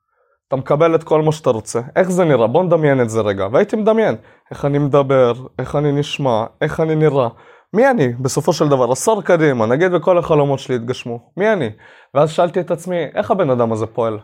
אתה 0.49 0.57
מקבל 0.57 0.95
את 0.95 1.05
כל 1.05 1.23
מה 1.23 1.33
שאתה 1.33 1.51
רוצה. 1.51 1.81
איך 1.97 2.11
זה 2.11 2.25
נראה? 2.25 2.47
בוא 2.47 2.65
נדמיין 2.65 3.01
את 3.01 3.11
זה 3.11 3.21
רגע. 3.21 3.47
והייתי 3.53 3.77
מדמיין 3.77 4.17
איך 4.51 4.65
אני 4.65 4.79
מדבר, 4.79 5.33
איך 5.59 5.77
אני 5.77 5.93
נשמע, 5.93 6.45
איך 6.61 6.81
אני 6.81 6.95
נראה. 6.95 7.29
מי 7.73 7.91
אני? 7.91 8.09
בסופו 8.09 8.53
של 8.53 8.69
דבר, 8.69 8.93
עשור 8.93 9.23
קדימה, 9.23 9.67
נגיד 9.67 9.95
וכל 9.95 10.19
החלומות 10.19 10.59
שלי 10.59 10.75
יתגשמו. 10.75 11.31
מי 11.37 11.53
אני? 11.53 11.71
ואז 12.15 12.31
שאלתי 12.31 12.61
את 12.61 12.71
עצמי, 12.71 13.05
איך 13.15 13.31
הבן 13.31 13.51
אדם 13.51 13.73
הזה 13.73 13.87
פועל? 13.87 14.19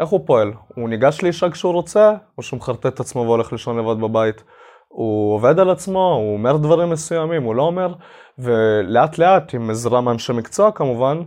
איך 0.00 0.08
הוא 0.08 0.20
פועל? 0.26 0.52
הוא 0.74 0.88
ניגש 0.88 1.22
לאישה 1.22 1.50
כשהוא 1.50 1.72
רוצה, 1.72 2.14
או 2.38 2.42
שהוא 2.42 2.56
מחרטט 2.56 2.86
את 2.86 3.00
עצמו 3.00 3.20
והולך 3.20 3.52
לישון 3.52 3.78
לבד 3.78 4.00
בבית? 4.00 4.44
הוא 4.88 5.34
עובד 5.34 5.58
על 5.58 5.70
עצמו, 5.70 6.14
הוא 6.14 6.32
אומר 6.32 6.56
דברים 6.56 6.90
מסוימים, 6.90 7.42
הוא 7.42 7.54
לא 7.54 7.62
אומר, 7.62 7.94
ולאט 8.38 9.18
לאט, 9.18 9.54
עם 9.54 9.70
עזרה 9.70 10.00
מאנשי 10.00 10.32
מקצוע 10.32 10.72
כמובן, 10.72 11.22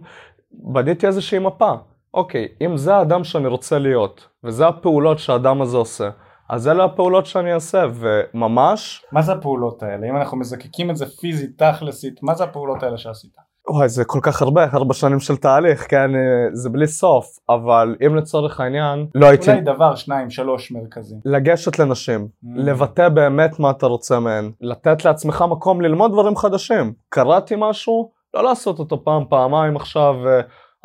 בניתי 0.51 1.08
איזושהי 1.08 1.39
מפה. 1.39 1.73
אוקיי, 2.13 2.47
אם 2.62 2.78
זה 2.78 2.95
האדם 2.95 3.24
שאני 3.24 3.47
רוצה 3.47 3.80
להיות, 3.80 4.28
וזה 4.43 4.67
הפעולות 4.67 5.19
שהאדם 5.19 5.62
הזה 5.62 5.78
עושה, 5.78 6.10
אז 6.50 6.67
אלה 6.67 6.84
הפעולות 6.84 7.26
שאני 7.26 7.54
אעשה, 7.54 7.86
וממש... 7.93 9.06
מה 9.12 9.21
זה 9.21 9.32
הפעולות 9.32 9.84
האלה? 9.84 10.10
אם 10.10 10.17
אנחנו 10.17 10.38
מזקקים 10.38 10.89
את 10.89 10.97
זה 10.97 11.06
פיזית, 11.06 11.63
תכלסית, 11.63 12.24
מה 12.24 12.36
זה 12.36 12.43
הפעולות 12.43 12.84
האלה 12.84 12.97
שעשית? 12.97 13.32
וואי, 13.69 13.89
זה 13.89 14.06
כל 14.06 14.19
כך 14.21 14.41
הרבה, 14.41 14.63
ארבע 14.63 14.93
שנים 14.93 15.19
של 15.19 15.38
תהליך, 15.38 15.89
כן, 15.89 16.12
זה 16.54 16.69
בלי 16.69 16.88
סוף, 16.88 17.26
אבל 17.50 17.95
אם 18.08 18.15
לצורך 18.15 18.60
העניין, 18.60 19.08
לא 19.15 19.26
הייתי... 19.26 19.52
אולי 19.52 19.62
דבר, 19.62 19.95
שניים, 19.95 20.30
שלוש 20.30 20.71
מרכזים. 20.71 21.19
לגשת 21.26 21.80
לנשים, 21.80 22.19
mm. 22.19 22.47
לבטא 22.56 23.10
באמת 23.10 23.60
מה 23.60 23.71
אתה 23.71 23.86
רוצה 23.86 24.19
מהן, 24.19 24.52
לתת 24.62 25.06
לעצמך 25.06 25.45
מקום 25.50 25.82
ללמוד 25.82 26.12
דברים 26.12 26.36
חדשים. 26.36 26.93
קראתי 27.10 27.56
משהו, 27.58 28.12
לא 28.34 28.43
לעשות 28.43 28.80
אותו 28.80 29.04
פעם, 29.04 29.24
פעמיים 29.30 29.76
עכשיו. 29.76 30.15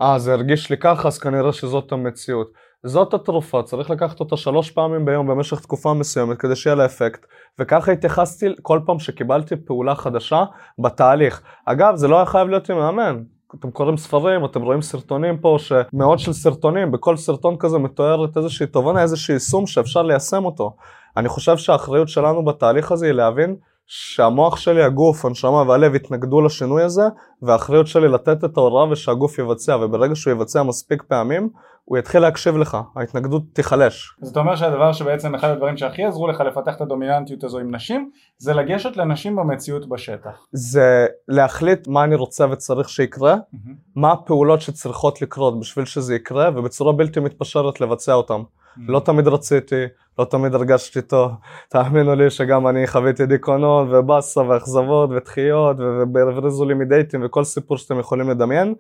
אה 0.01 0.19
זה 0.19 0.33
הרגיש 0.33 0.71
לי 0.71 0.79
ככה 0.79 1.09
אז 1.09 1.19
כנראה 1.19 1.53
שזאת 1.53 1.93
המציאות. 1.93 2.53
זאת 2.85 3.15
התרופה, 3.15 3.63
צריך 3.63 3.91
לקחת 3.91 4.21
אותה 4.21 4.37
שלוש 4.37 4.71
פעמים 4.71 5.05
ביום 5.05 5.27
במשך 5.27 5.61
תקופה 5.61 5.95
מסוימת 5.95 6.39
כדי 6.39 6.57
שיהיה 6.57 6.77
לה 6.77 6.85
אפקט 6.85 7.27
וככה 7.59 7.93
התייחסתי 7.93 8.47
כל 8.63 8.81
פעם 8.87 8.99
שקיבלתי 8.99 9.57
פעולה 9.57 9.95
חדשה 9.95 10.45
בתהליך. 10.79 11.43
אגב 11.65 11.97
זה 11.97 12.09
לא 12.09 12.17
היה 12.17 12.27
חייב 12.27 12.49
להיות 12.49 12.71
עם 12.71 12.79
מאמן, 12.79 13.23
אתם 13.55 13.71
קוראים 13.71 13.97
ספרים, 13.97 14.45
אתם 14.45 14.63
רואים 14.63 14.83
סרטונים 14.83 15.39
פה, 15.39 15.57
שמאות 15.59 16.19
של 16.19 16.33
סרטונים, 16.33 16.93
בכל 16.93 17.17
סרטון 17.17 17.57
כזה 17.59 17.79
מתוארת 17.79 18.37
איזושהי 18.37 18.67
תובנה, 18.67 19.03
איזשהו 19.03 19.35
יישום 19.35 19.67
שאפשר 19.67 20.03
ליישם 20.03 20.45
אותו. 20.45 20.77
אני 21.17 21.29
חושב 21.29 21.57
שהאחריות 21.57 22.09
שלנו 22.09 22.45
בתהליך 22.45 22.93
הזה 22.93 23.07
היא 23.07 23.13
להבין 23.13 23.57
שהמוח 23.87 24.57
שלי, 24.57 24.83
הגוף, 24.83 25.25
הנשמה 25.25 25.63
והלב 25.63 25.95
יתנגדו 25.95 26.41
לשינוי 26.41 26.83
הזה, 26.83 27.03
והאחריות 27.43 27.87
שלי 27.87 28.09
לתת 28.09 28.45
את 28.45 28.57
ההוראה 28.57 28.91
ושהגוף 28.91 29.39
יבצע, 29.39 29.77
וברגע 29.77 30.17
שהוא 30.17 30.33
יבצע 30.33 30.63
מספיק 30.63 31.03
פעמים, 31.03 31.49
הוא 31.85 31.99
יתחיל 31.99 32.23
להקשיב 32.23 32.57
לך, 32.57 32.77
ההתנגדות 32.97 33.43
תיחלש. 33.53 34.17
זאת 34.23 34.37
אומרת 34.37 34.59
שהדבר 34.59 34.93
שבעצם 34.93 35.35
אחד 35.35 35.49
הדברים 35.49 35.77
שהכי 35.77 36.05
עזרו 36.05 36.29
לך 36.29 36.41
לפתח 36.41 36.77
את 36.77 36.81
הדומיננטיות 36.81 37.45
הזו 37.45 37.59
עם 37.59 37.75
נשים, 37.75 38.11
זה 38.39 38.55
לגשת 38.55 38.97
לנשים 38.97 39.37
במציאות 39.37 39.89
בשטח. 39.89 40.47
זה 40.53 41.07
להחליט 41.29 41.89
מה 41.89 42.05
אני 42.05 42.15
רוצה 42.15 42.47
וצריך 42.51 42.89
שיקרה, 42.89 43.35
mm-hmm. 43.35 43.71
מה 43.97 44.13
הפעולות 44.13 44.61
שצריכות 44.61 45.23
לקרות 45.23 45.61
בשביל 45.61 45.85
שזה 45.85 46.15
יקרה, 46.15 46.51
ובצורה 46.55 46.93
בלתי 46.93 47.21
מתפשרת 47.21 47.81
לבצע 47.81 48.15
אותן. 48.15 48.41
לא 48.79 49.01
תמיד 49.01 49.29
רציתי, 49.29 49.85
לא 50.19 50.25
תמיד 50.25 50.55
הרגשתי 50.55 51.03
טוב. 51.03 51.33
תאמינו 51.69 52.15
לי 52.15 52.31
שגם 52.31 52.69
אני 52.69 52.87
חוויתי 52.87 53.27
דיכאונות 53.27 53.89
ובאסה 53.91 54.41
ואכזבות 54.41 55.11
ודחיות 55.11 55.77
והבריזו 56.15 56.65
לי 56.65 56.75
מדייטים 56.75 57.25
וכל 57.25 57.45
סיפור 57.45 57.77
שאתם 57.77 57.99
יכולים 57.99 58.31
לדמיין. 58.31 58.75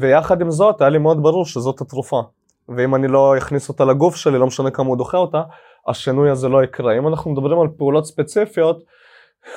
ויחד 0.00 0.40
עם 0.40 0.50
זאת 0.50 0.80
היה 0.80 0.90
לי 0.90 0.98
מאוד 0.98 1.22
ברור 1.22 1.44
שזאת 1.44 1.80
התרופה. 1.80 2.22
ואם 2.68 2.94
אני 2.94 3.08
לא 3.08 3.38
אכניס 3.38 3.68
אותה 3.68 3.84
לגוף 3.84 4.16
שלי, 4.16 4.38
לא 4.38 4.46
משנה 4.46 4.70
כמה 4.70 4.88
הוא 4.88 4.96
דוחה 4.96 5.18
אותה, 5.18 5.42
השינוי 5.88 6.30
הזה 6.30 6.48
לא 6.48 6.64
יקרה. 6.64 6.98
אם 6.98 7.08
אנחנו 7.08 7.30
מדברים 7.30 7.60
על 7.60 7.68
פעולות 7.76 8.06
ספציפיות, 8.06 8.82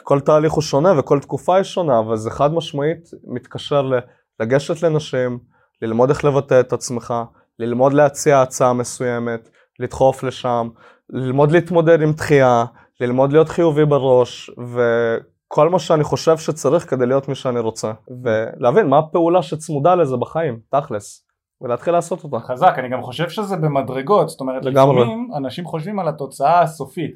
כל 0.04 0.20
תהליך 0.20 0.54
הוא 0.54 0.62
שונה 0.62 1.00
וכל 1.00 1.20
תקופה 1.20 1.56
היא 1.56 1.64
שונה, 1.64 2.00
אבל 2.00 2.16
זה 2.16 2.32
חד 2.32 2.54
משמעית 2.54 3.10
מתקשר 3.24 3.92
לגשת 4.40 4.84
לנשים, 4.84 5.40
ללמוד 5.82 6.10
איך 6.10 6.26
לבטא 6.26 6.60
את 6.60 6.74
עצמך, 6.74 7.14
ללמוד 7.60 7.94
להציע 7.94 8.42
הצעה 8.42 8.74
מסוימת, 8.74 9.50
לדחוף 9.80 10.24
לשם, 10.24 10.70
ללמוד 11.10 11.52
להתמודד 11.52 12.02
עם 12.02 12.12
דחייה, 12.12 12.66
ללמוד 13.02 13.32
להיות 13.32 13.50
חיובי 13.50 13.86
בראש, 13.86 14.50
וכל 14.50 15.70
מה 15.70 15.80
שאני 15.80 16.04
חושב 16.04 16.38
שצריך 16.38 16.90
כדי 16.90 17.06
להיות 17.06 17.28
מי 17.28 17.36
שאני 17.36 17.60
רוצה, 17.60 17.92
ולהבין 18.24 18.88
מה 18.88 18.98
הפעולה 18.98 19.42
שצמודה 19.42 19.96
לזה 19.96 20.18
בחיים, 20.18 20.60
תכלס. 20.70 21.26
ולהתחיל 21.62 21.94
לעשות 21.94 22.24
אותה. 22.24 22.40
חזק, 22.40 22.74
אני 22.78 22.90
גם 22.90 23.02
חושב 23.02 23.30
שזה 23.30 23.56
במדרגות, 23.58 24.30
זאת 24.30 24.42
אומרת 24.42 24.66
לגמרי. 24.66 25.02
לפעמים 25.02 25.30
אנשים 25.38 25.66
חושבים 25.66 26.00
על 26.00 26.08
התוצאה 26.08 26.62
הסופית. 26.62 27.12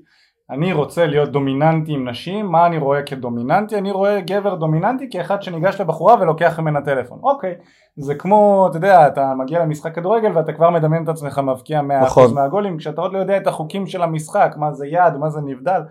אני 0.49 0.73
רוצה 0.73 1.06
להיות 1.06 1.29
דומיננטי 1.29 1.91
עם 1.93 2.10
נשים, 2.10 2.45
מה 2.45 2.65
אני 2.65 2.77
רואה 2.77 3.03
כדומיננטי? 3.03 3.77
אני 3.77 3.91
רואה 3.91 4.21
גבר 4.21 4.56
דומיננטי 4.56 5.10
כאחד 5.12 5.41
שניגש 5.41 5.82
לבחורה 5.82 6.15
ולוקח 6.21 6.60
ממנה 6.60 6.82
טלפון. 6.82 7.19
אוקיי, 7.23 7.56
זה 7.97 8.15
כמו, 8.15 8.67
אתה 8.69 8.77
יודע, 8.77 9.08
אתה 9.08 9.34
מגיע 9.38 9.60
למשחק 9.60 9.95
כדורגל 9.95 10.38
ואתה 10.38 10.53
כבר 10.53 10.69
מדמיין 10.69 11.03
את 11.03 11.10
עצמך 11.10 11.39
מבקיע 11.39 11.79
100% 11.79 11.84
נכון. 12.06 12.34
מהגולים, 12.34 12.77
כשאתה 12.77 13.01
עוד 13.01 13.13
לא 13.13 13.17
יודע 13.17 13.38
את 13.38 13.47
החוקים 13.47 13.88
של 13.88 14.01
המשחק, 14.01 14.53
מה 14.58 14.71
זה 14.71 14.88
יד, 14.88 15.17
מה 15.19 15.29
זה 15.29 15.41
נבדל. 15.45 15.82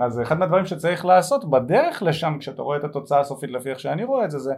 אז 0.00 0.20
אחד 0.20 0.38
מהדברים 0.38 0.66
שצריך 0.66 1.04
לעשות 1.04 1.50
בדרך 1.50 2.02
לשם 2.02 2.36
כשאתה 2.40 2.62
רואה 2.62 2.76
את 2.76 2.84
התוצאה 2.84 3.20
הסופית 3.20 3.50
לפי 3.50 3.70
איך 3.70 3.80
שאני 3.80 4.04
רואה 4.04 4.24
את 4.24 4.30
זה 4.30 4.38
זה 4.38 4.52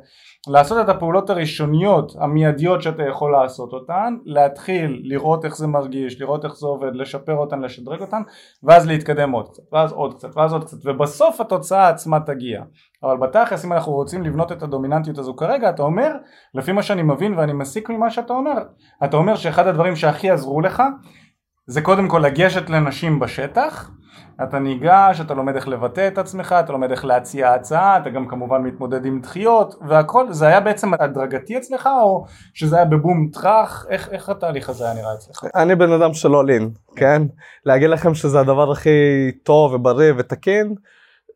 לעשות 0.49 0.85
את 0.85 0.89
הפעולות 0.89 1.31
הראשוניות 1.31 2.13
המיידיות 2.21 2.83
שאתה 2.83 3.03
יכול 3.03 3.33
לעשות 3.33 3.73
אותן 3.73 4.17
להתחיל 4.25 5.01
לראות 5.05 5.45
איך 5.45 5.57
זה 5.57 5.67
מרגיש 5.67 6.21
לראות 6.21 6.45
איך 6.45 6.55
זה 6.55 6.67
עובד 6.67 6.95
לשפר 6.95 7.35
אותן 7.35 7.61
לשדרג 7.61 8.01
אותן 8.01 8.23
ואז 8.63 8.87
להתקדם 8.87 9.31
עוד 9.31 9.49
קצת 9.49 9.63
ואז 9.73 9.93
עוד 9.93 10.15
קצת 10.15 10.37
ואז 10.37 10.53
עוד 10.53 10.65
קצת 10.65 10.77
ובסוף 10.85 11.41
התוצאה 11.41 11.89
עצמה 11.89 12.21
תגיע. 12.21 12.63
אבל 13.03 13.17
בתכלס 13.17 13.65
אם 13.65 13.73
אנחנו 13.73 13.93
רוצים 13.93 14.23
לבנות 14.23 14.53
את 14.53 14.63
הדומיננטיות 14.63 15.19
הזו 15.19 15.37
כרגע 15.37 15.71
אתה 15.71 15.83
אומר 15.83 16.11
לפי 16.55 16.73
מה 16.73 16.83
שאני 16.83 17.03
מבין 17.03 17.39
ואני 17.39 17.53
מסיק 17.53 17.91
ממה 17.91 18.11
שאתה 18.11 18.33
אומר 18.33 18.63
אתה 19.05 19.17
אומר 19.17 19.37
שאחד 19.37 19.67
הדברים 19.67 19.97
שהכי 19.97 20.31
עזרו 20.31 20.61
לך 20.61 20.83
זה 21.67 21.83
קודם 21.83 22.09
כל 22.09 22.19
לגשת 22.19 22.71
לנשים 22.71 23.21
בשטח 23.21 23.91
אתה 24.43 24.59
ניגש, 24.59 25.21
אתה 25.21 25.35
לומד 25.35 25.55
איך 25.55 25.69
לבטא 25.69 26.09
את 26.09 26.19
עצמך, 26.19 26.55
אתה 26.61 26.73
לומד 26.73 26.91
איך 26.91 27.05
להציע 27.05 27.53
הצעה, 27.53 27.99
אתה 27.99 28.11
גם 28.11 28.27
כמובן 28.29 28.63
מתמודד 28.63 29.07
עם 29.07 29.21
דחיות 29.21 29.75
והכל, 29.89 30.33
זה 30.33 30.47
היה 30.47 30.61
בעצם 30.61 30.95
הדרגתי 30.95 31.59
אצלך 31.59 31.89
או 32.03 32.25
שזה 32.55 32.77
היה 32.77 32.85
בבום 32.85 33.29
טראח, 33.33 33.87
איך, 33.91 34.09
איך 34.13 34.29
התהליך 34.29 34.69
הזה 34.69 34.85
היה 34.85 34.95
נראה 34.95 35.15
אצלך? 35.15 35.45
אני 35.55 35.75
בן 35.75 35.93
אדם 35.93 36.15
שלא 36.15 36.45
לין, 36.45 36.71
כן? 36.97 37.23
להגיד 37.67 37.91
לכם 37.91 38.15
שזה 38.15 38.41
הדבר 38.41 38.73
הכי 38.73 38.91
טוב 39.43 39.73
ובריא 39.73 40.13
ותקין, 40.17 40.75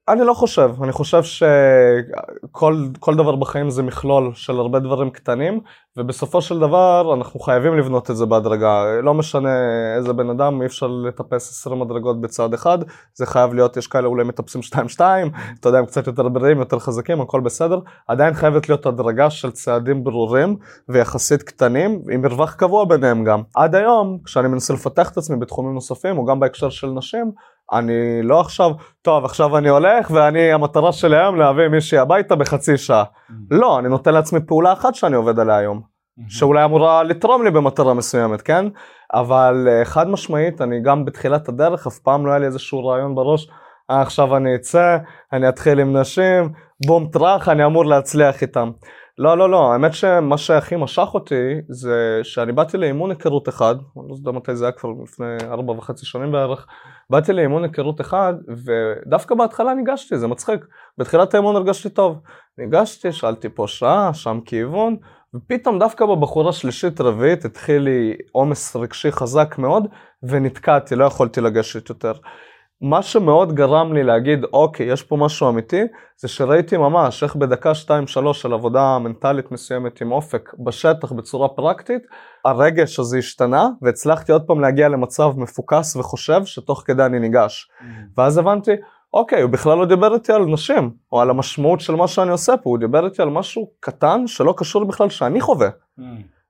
אני 0.09 0.25
לא 0.25 0.35
חושב, 0.35 0.71
אני 0.83 0.93
חושב 0.93 1.23
שכל 1.23 3.15
דבר 3.17 3.37
בחיים 3.37 3.71
זה 3.71 3.83
מכלול 3.83 4.31
של 4.35 4.57
הרבה 4.57 4.79
דברים 4.79 5.11
קטנים 5.11 5.61
ובסופו 5.97 6.43
של 6.43 6.59
דבר 6.59 7.15
אנחנו 7.15 7.41
חייבים 7.41 7.79
לבנות 7.79 8.11
את 8.11 8.17
זה 8.17 8.27
בהדרגה, 8.27 8.85
לא 9.03 9.15
משנה 9.15 9.51
איזה 9.97 10.13
בן 10.13 10.31
אדם, 10.31 10.61
אי 10.61 10.67
אפשר 10.67 10.87
לטפס 10.87 11.51
20 11.51 11.81
מדרגות 11.81 12.21
בצעד 12.21 12.55
אחד, 12.55 12.79
זה 13.15 13.27
חייב 13.27 13.55
להיות, 13.55 13.77
יש 13.77 13.87
כאלה 13.87 14.07
אולי 14.07 14.25
מטפסים 14.25 14.61
2-2, 14.61 15.01
אתה 15.61 15.69
יודע, 15.69 15.79
הם 15.79 15.87
קצת 15.87 16.07
יותר 16.07 16.29
בריאים, 16.29 16.59
יותר 16.59 16.79
חזקים, 16.79 17.21
הכל 17.21 17.41
בסדר, 17.41 17.79
עדיין 18.09 18.35
חייבת 18.35 18.69
להיות 18.69 18.87
הדרגה 18.87 19.31
של 19.31 19.51
צעדים 19.51 20.05
ברורים 20.05 20.57
ויחסית 20.89 21.43
קטנים, 21.43 22.03
עם 22.13 22.23
מרווח 22.23 22.55
קבוע 22.55 22.85
ביניהם 22.85 23.25
גם. 23.25 23.43
עד 23.57 23.75
היום, 23.75 24.19
כשאני 24.25 24.49
מנסה 24.49 24.75
לפתח 24.75 25.11
את 25.11 25.17
עצמי 25.17 25.37
בתחומים 25.37 25.75
נוספים, 25.75 26.19
או 26.19 26.25
גם 26.25 26.41
בהקשר 26.41 26.71
של 26.71 26.87
נשים, 26.87 27.33
אני 27.73 28.23
לא 28.23 28.41
עכשיו, 28.41 28.71
טוב 29.03 29.25
עכשיו 29.25 29.59
אני 29.59 29.69
הולך 29.69 30.11
ואני 30.11 30.53
המטרה 30.53 30.93
שלי 30.93 31.17
היום 31.17 31.37
להביא 31.37 31.69
מישהי 31.69 31.99
הביתה 31.99 32.37
בחצי 32.37 32.77
שעה. 32.77 33.05
Mm-hmm. 33.05 33.33
לא, 33.51 33.79
אני 33.79 33.89
נותן 33.89 34.15
לעצמי 34.15 34.41
פעולה 34.47 34.73
אחת 34.73 34.95
שאני 34.95 35.17
עובד 35.17 35.39
עליה 35.39 35.57
היום, 35.57 35.79
mm-hmm. 35.81 36.23
שאולי 36.29 36.65
אמורה 36.65 37.03
לתרום 37.03 37.45
לי 37.45 37.51
במטרה 37.51 37.95
מסוימת, 37.95 38.43
כן? 38.43 38.67
אבל 39.15 39.69
uh, 39.69 39.85
חד 39.85 40.09
משמעית, 40.09 40.61
אני 40.61 40.81
גם 40.83 41.05
בתחילת 41.05 41.49
הדרך, 41.49 41.87
אף 41.87 41.99
פעם 41.99 42.27
לא 42.27 42.31
היה 42.31 42.39
לי 42.39 42.47
איזשהו 42.47 42.87
רעיון 42.87 43.15
בראש, 43.15 43.51
אה, 43.91 44.01
עכשיו 44.01 44.37
אני 44.37 44.55
אצא, 44.55 44.97
אני 45.33 45.49
אתחיל 45.49 45.81
עם 45.81 45.97
נשים, 45.97 46.53
בום 46.87 47.09
טראח, 47.13 47.49
אני 47.49 47.65
אמור 47.65 47.87
להצליח 47.87 48.43
איתם. 48.43 48.71
לא, 49.19 49.39
לא, 49.39 49.51
לא, 49.51 49.73
האמת 49.73 49.95
שמה 49.95 50.39
שהכי 50.39 50.77
משך 50.77 51.09
אותי 51.15 51.55
זה 51.69 52.21
שאני 52.23 52.53
באתי 52.53 52.77
לאימון 52.77 53.11
היכרות 53.11 53.49
אחד, 53.49 53.75
אני 53.75 54.09
לא 54.09 54.15
יודע 54.15 54.31
מתי 54.31 54.57
זה 54.57 54.65
היה 54.65 54.73
כבר 54.73 54.91
לפני 55.03 55.37
ארבע 55.51 55.73
וחצי 55.73 56.07
שנים 56.07 56.33
בערך, 56.33 56.67
באתי 57.11 57.33
לאימון 57.33 57.65
היכרות 57.65 58.01
אחד 58.01 58.35
ודווקא 58.65 59.35
בהתחלה 59.35 59.75
ניגשתי, 59.75 60.19
זה 60.19 60.27
מצחיק, 60.27 60.67
בתחילת 60.99 61.35
האימון 61.35 61.57
הרגשתי 61.57 61.91
טוב, 61.91 62.21
ניגשתי, 62.59 63.13
שאלתי 63.13 63.49
פה 63.49 63.67
שעה, 63.67 64.15
שם 64.15 64.41
כיוון, 64.45 64.97
ופתאום 65.35 65.79
דווקא 65.79 66.07
בבחורה 66.07 66.53
שלישית 66.53 67.01
רביעית 67.01 67.45
התחיל 67.45 67.83
לי 67.83 68.17
עומס 68.33 68.77
רגשי 68.77 69.13
חזק 69.13 69.55
מאוד 69.59 69.87
ונתקעתי, 70.23 70.97
לא 70.97 71.05
יכולתי 71.05 71.41
לגשת 71.41 71.89
יותר. 71.89 72.13
מה 72.81 73.03
שמאוד 73.03 73.55
גרם 73.55 73.93
לי 73.93 74.03
להגיד 74.03 74.45
אוקיי 74.53 74.87
יש 74.87 75.03
פה 75.03 75.17
משהו 75.17 75.49
אמיתי 75.49 75.83
זה 76.21 76.29
שראיתי 76.29 76.77
ממש 76.77 77.23
איך 77.23 77.37
בדקה 77.37 77.73
2-3 77.73 78.33
של 78.33 78.53
עבודה 78.53 78.99
מנטלית 78.99 79.53
מסוימת 79.53 80.01
עם 80.01 80.13
אופק 80.13 80.51
בשטח 80.65 81.13
בצורה 81.13 81.49
פרקטית 81.49 82.03
הרגש 82.45 82.99
הזה 82.99 83.19
השתנה 83.19 83.69
והצלחתי 83.83 84.33
עוד 84.33 84.43
פעם 84.47 84.61
להגיע 84.61 84.89
למצב 84.89 85.33
מפוקס 85.37 85.97
וחושב 85.97 86.45
שתוך 86.45 86.83
כדי 86.87 87.05
אני 87.05 87.19
ניגש 87.19 87.71
mm-hmm. 87.71 87.85
ואז 88.17 88.39
הבנתי 88.39 88.73
אוקיי 89.15 89.43
הוא 89.43 89.51
בכלל 89.51 89.79
לא 89.79 89.85
דיבר 89.85 90.15
איתי 90.15 90.33
על 90.33 90.45
נשים 90.45 90.91
או 91.13 91.21
על 91.21 91.31
המשמעות 91.31 91.81
של 91.81 91.95
מה 91.95 92.09
שאני 92.09 92.31
עושה 92.31 92.57
פה 92.57 92.71
הוא 92.71 92.79
דיבר 92.79 93.07
איתי 93.07 93.23
על 93.23 93.31
משהו 93.31 93.71
קטן 93.81 94.27
שלא 94.27 94.55
קשור 94.57 94.85
בכלל 94.85 95.09
שאני 95.09 95.41
חווה. 95.41 95.69
Mm-hmm. 95.69 96.03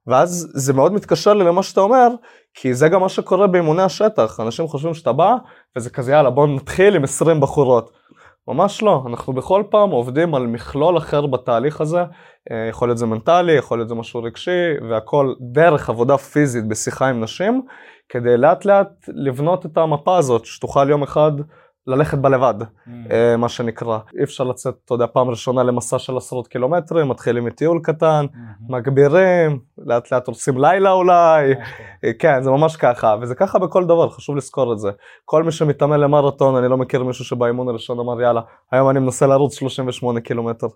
ואז 0.09 0.51
זה 0.55 0.73
מאוד 0.73 0.93
מתקשר 0.93 1.35
לי 1.35 1.45
למה 1.45 1.63
שאתה 1.63 1.81
אומר, 1.81 2.09
כי 2.55 2.75
זה 2.75 2.89
גם 2.89 3.01
מה 3.01 3.09
שקורה 3.09 3.47
באימוני 3.47 3.83
השטח, 3.83 4.41
אנשים 4.41 4.67
חושבים 4.67 4.95
שאתה 4.95 5.13
בא, 5.13 5.37
וזה 5.77 5.91
כזה 5.91 6.13
יאללה 6.13 6.31
בוא 6.31 6.47
נתחיל 6.47 6.97
עם 6.97 7.05
20 7.05 7.41
בחורות. 7.41 7.91
ממש 8.49 8.83
לא, 8.83 9.05
אנחנו 9.07 9.33
בכל 9.33 9.63
פעם 9.71 9.91
עובדים 9.91 10.35
על 10.35 10.47
מכלול 10.47 10.99
אחר 10.99 11.27
בתהליך 11.27 11.81
הזה, 11.81 12.01
אה, 12.51 12.67
יכול 12.71 12.89
להיות 12.89 12.99
זה 12.99 13.07
מנטלי, 13.07 13.53
יכול 13.53 13.79
להיות 13.79 13.89
זה 13.89 13.95
משהו 13.95 14.23
רגשי, 14.23 14.73
והכל 14.91 15.35
דרך 15.53 15.91
עבודה 15.91 16.19
פיזית 16.19 16.69
בשיחה 16.69 17.09
עם 17.09 17.21
נשים, 17.21 17.63
כדי 18.09 18.37
לאט 18.37 18.65
לאט 18.65 18.89
לבנות 19.09 19.67
את 19.67 19.77
המפה 19.77 20.19
הזאת, 20.19 20.45
שתוכל 20.45 20.91
יום 20.91 21.03
אחד 21.03 21.33
ללכת 21.89 22.19
בה 22.19 22.29
לבד, 22.29 22.55
mm. 22.63 22.91
אה, 23.11 23.37
מה 23.37 23.49
שנקרא. 23.49 23.99
אי 24.19 24.25
אפשר 24.25 24.45
לצאת, 24.45 24.75
אתה 24.85 24.95
יודע, 24.95 25.07
פעם 25.07 25.31
ראשונה 25.31 25.63
למסע 25.63 25.99
של 25.99 26.17
עשרות 26.17 26.49
קילומטרים, 26.49 27.09
מתחילים 27.09 27.45
מטיול 27.45 27.81
קטן, 27.83 28.27
mm-hmm. 28.33 28.73
מגבירים, 28.73 29.59
לאט 29.79 30.13
לאט 30.13 30.29
עושים 30.29 30.59
לילה 30.59 30.93
אולי, 30.93 31.51
אוקיי. 31.51 32.19
כן, 32.19 32.43
זה 32.43 32.51
ממש 32.51 32.77
ככה, 32.77 33.17
וזה 33.21 33.35
ככה 33.35 33.59
בכל 33.59 33.85
דבר, 33.85 34.11
חשוב 34.11 34.37
לזכור 34.37 34.73
את 34.73 34.79
זה. 34.79 34.91
כל 35.25 35.43
מי 35.43 35.53
שמתאמן 35.53 36.01
למרתון, 36.01 36.57
אני 36.57 36.69
לא 36.69 36.77
מכיר 36.77 37.05
מישהו 37.05 37.25
שבאימון 37.25 37.69
הראשון 37.69 37.99
אמר 37.99 38.23
יאללה, 38.23 38.41
היום 38.73 38.91
אני 38.91 38.99
מנסה 38.99 39.27
לרוץ 39.27 39.55
38 39.55 40.21
קילומטר. 40.21 40.67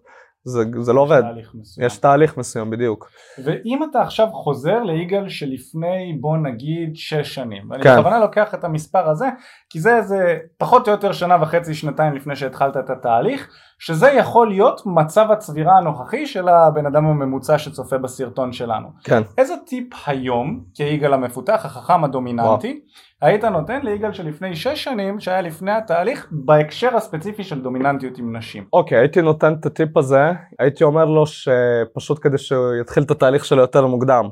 זה, 0.44 0.64
זה 0.80 0.92
לא 0.92 1.00
עובד, 1.00 1.20
תהליך 1.20 1.54
יש 1.78 1.98
תהליך 1.98 2.36
מסוים 2.36 2.70
בדיוק. 2.70 3.10
ואם 3.44 3.80
אתה 3.90 4.02
עכשיו 4.02 4.28
חוזר 4.32 4.82
ליגאל 4.82 5.28
שלפני 5.28 6.16
בוא 6.20 6.36
נגיד 6.36 6.96
6 6.96 7.14
שנים, 7.34 7.70
ואני 7.70 7.82
כן. 7.82 7.96
בכוונה 7.96 8.18
לוקח 8.18 8.54
את 8.54 8.64
המספר 8.64 9.10
הזה, 9.10 9.26
כי 9.70 9.80
זה 9.80 9.96
איזה 9.96 10.38
פחות 10.58 10.88
או 10.88 10.92
יותר 10.92 11.12
שנה 11.12 11.42
וחצי 11.42 11.74
שנתיים 11.74 12.14
לפני 12.14 12.36
שהתחלת 12.36 12.76
את 12.76 12.90
התהליך, 12.90 13.48
שזה 13.84 14.10
יכול 14.10 14.48
להיות 14.48 14.82
מצב 14.86 15.30
הצבירה 15.30 15.78
הנוכחי 15.78 16.26
של 16.26 16.48
הבן 16.48 16.86
אדם 16.86 17.06
הממוצע 17.06 17.58
שצופה 17.58 17.98
בסרטון 17.98 18.52
שלנו. 18.52 18.88
כן. 19.04 19.22
איזה 19.38 19.54
טיפ 19.66 19.86
היום 20.06 20.60
כיגאל 20.74 21.14
המפותח, 21.14 21.64
החכם 21.64 22.04
הדומיננטי, 22.04 22.68
וואו. 22.68 23.30
היית 23.30 23.44
נותן 23.44 23.80
ליגאל 23.82 24.12
שלפני 24.12 24.56
6 24.56 24.84
שנים 24.84 25.20
שהיה 25.20 25.40
לפני 25.40 25.72
התהליך 25.72 26.28
בהקשר 26.30 26.96
הספציפי 26.96 27.44
של 27.44 27.62
דומיננטיות 27.62 28.18
עם 28.18 28.36
נשים? 28.36 28.64
אוקיי, 28.72 28.98
הייתי 28.98 29.22
נותן 29.22 29.54
את 29.60 29.66
הטיפ 29.66 29.96
הזה, 29.96 30.32
הייתי 30.58 30.84
אומר 30.84 31.04
לו 31.04 31.24
שפשוט 31.26 32.18
כדי 32.22 32.38
שהוא 32.38 32.74
יתחיל 32.80 33.02
את 33.02 33.10
התהליך 33.10 33.44
שלו 33.44 33.60
יותר 33.60 33.86
מוקדם. 33.86 34.28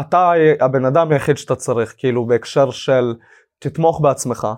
אתה 0.00 0.32
הבן 0.60 0.84
אדם 0.84 1.12
היחיד 1.12 1.36
שאתה 1.36 1.54
צריך, 1.54 1.94
כאילו 1.98 2.26
בהקשר 2.26 2.70
של 2.70 3.14
תתמוך 3.58 4.00
בעצמך. 4.00 4.48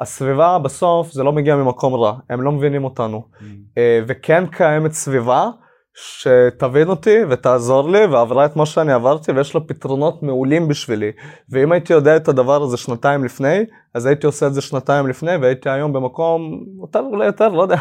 הסביבה 0.00 0.58
בסוף 0.58 1.12
זה 1.12 1.22
לא 1.22 1.32
מגיע 1.32 1.56
ממקום 1.56 1.94
רע, 1.94 2.12
הם 2.30 2.42
לא 2.42 2.52
מבינים 2.52 2.84
אותנו. 2.84 3.22
Mm. 3.32 3.44
אה, 3.78 4.00
וכן 4.06 4.46
קיימת 4.46 4.92
סביבה 4.92 5.50
שתבין 5.98 6.88
אותי 6.88 7.18
ותעזור 7.28 7.90
לי 7.90 8.06
ועברה 8.06 8.44
את 8.44 8.56
מה 8.56 8.66
שאני 8.66 8.92
עברתי 8.92 9.32
ויש 9.32 9.54
לה 9.54 9.60
פתרונות 9.60 10.22
מעולים 10.22 10.68
בשבילי. 10.68 11.10
ואם 11.50 11.72
הייתי 11.72 11.92
יודע 11.92 12.16
את 12.16 12.28
הדבר 12.28 12.62
הזה 12.62 12.76
שנתיים 12.76 13.24
לפני, 13.24 13.64
אז 13.94 14.06
הייתי 14.06 14.26
עושה 14.26 14.46
את 14.46 14.54
זה 14.54 14.60
שנתיים 14.60 15.06
לפני 15.06 15.36
והייתי 15.36 15.70
היום 15.70 15.92
במקום 15.92 16.60
יותר 16.80 17.00
אולי 17.00 17.26
יותר, 17.26 17.48
לא 17.48 17.62
יודע, 17.62 17.76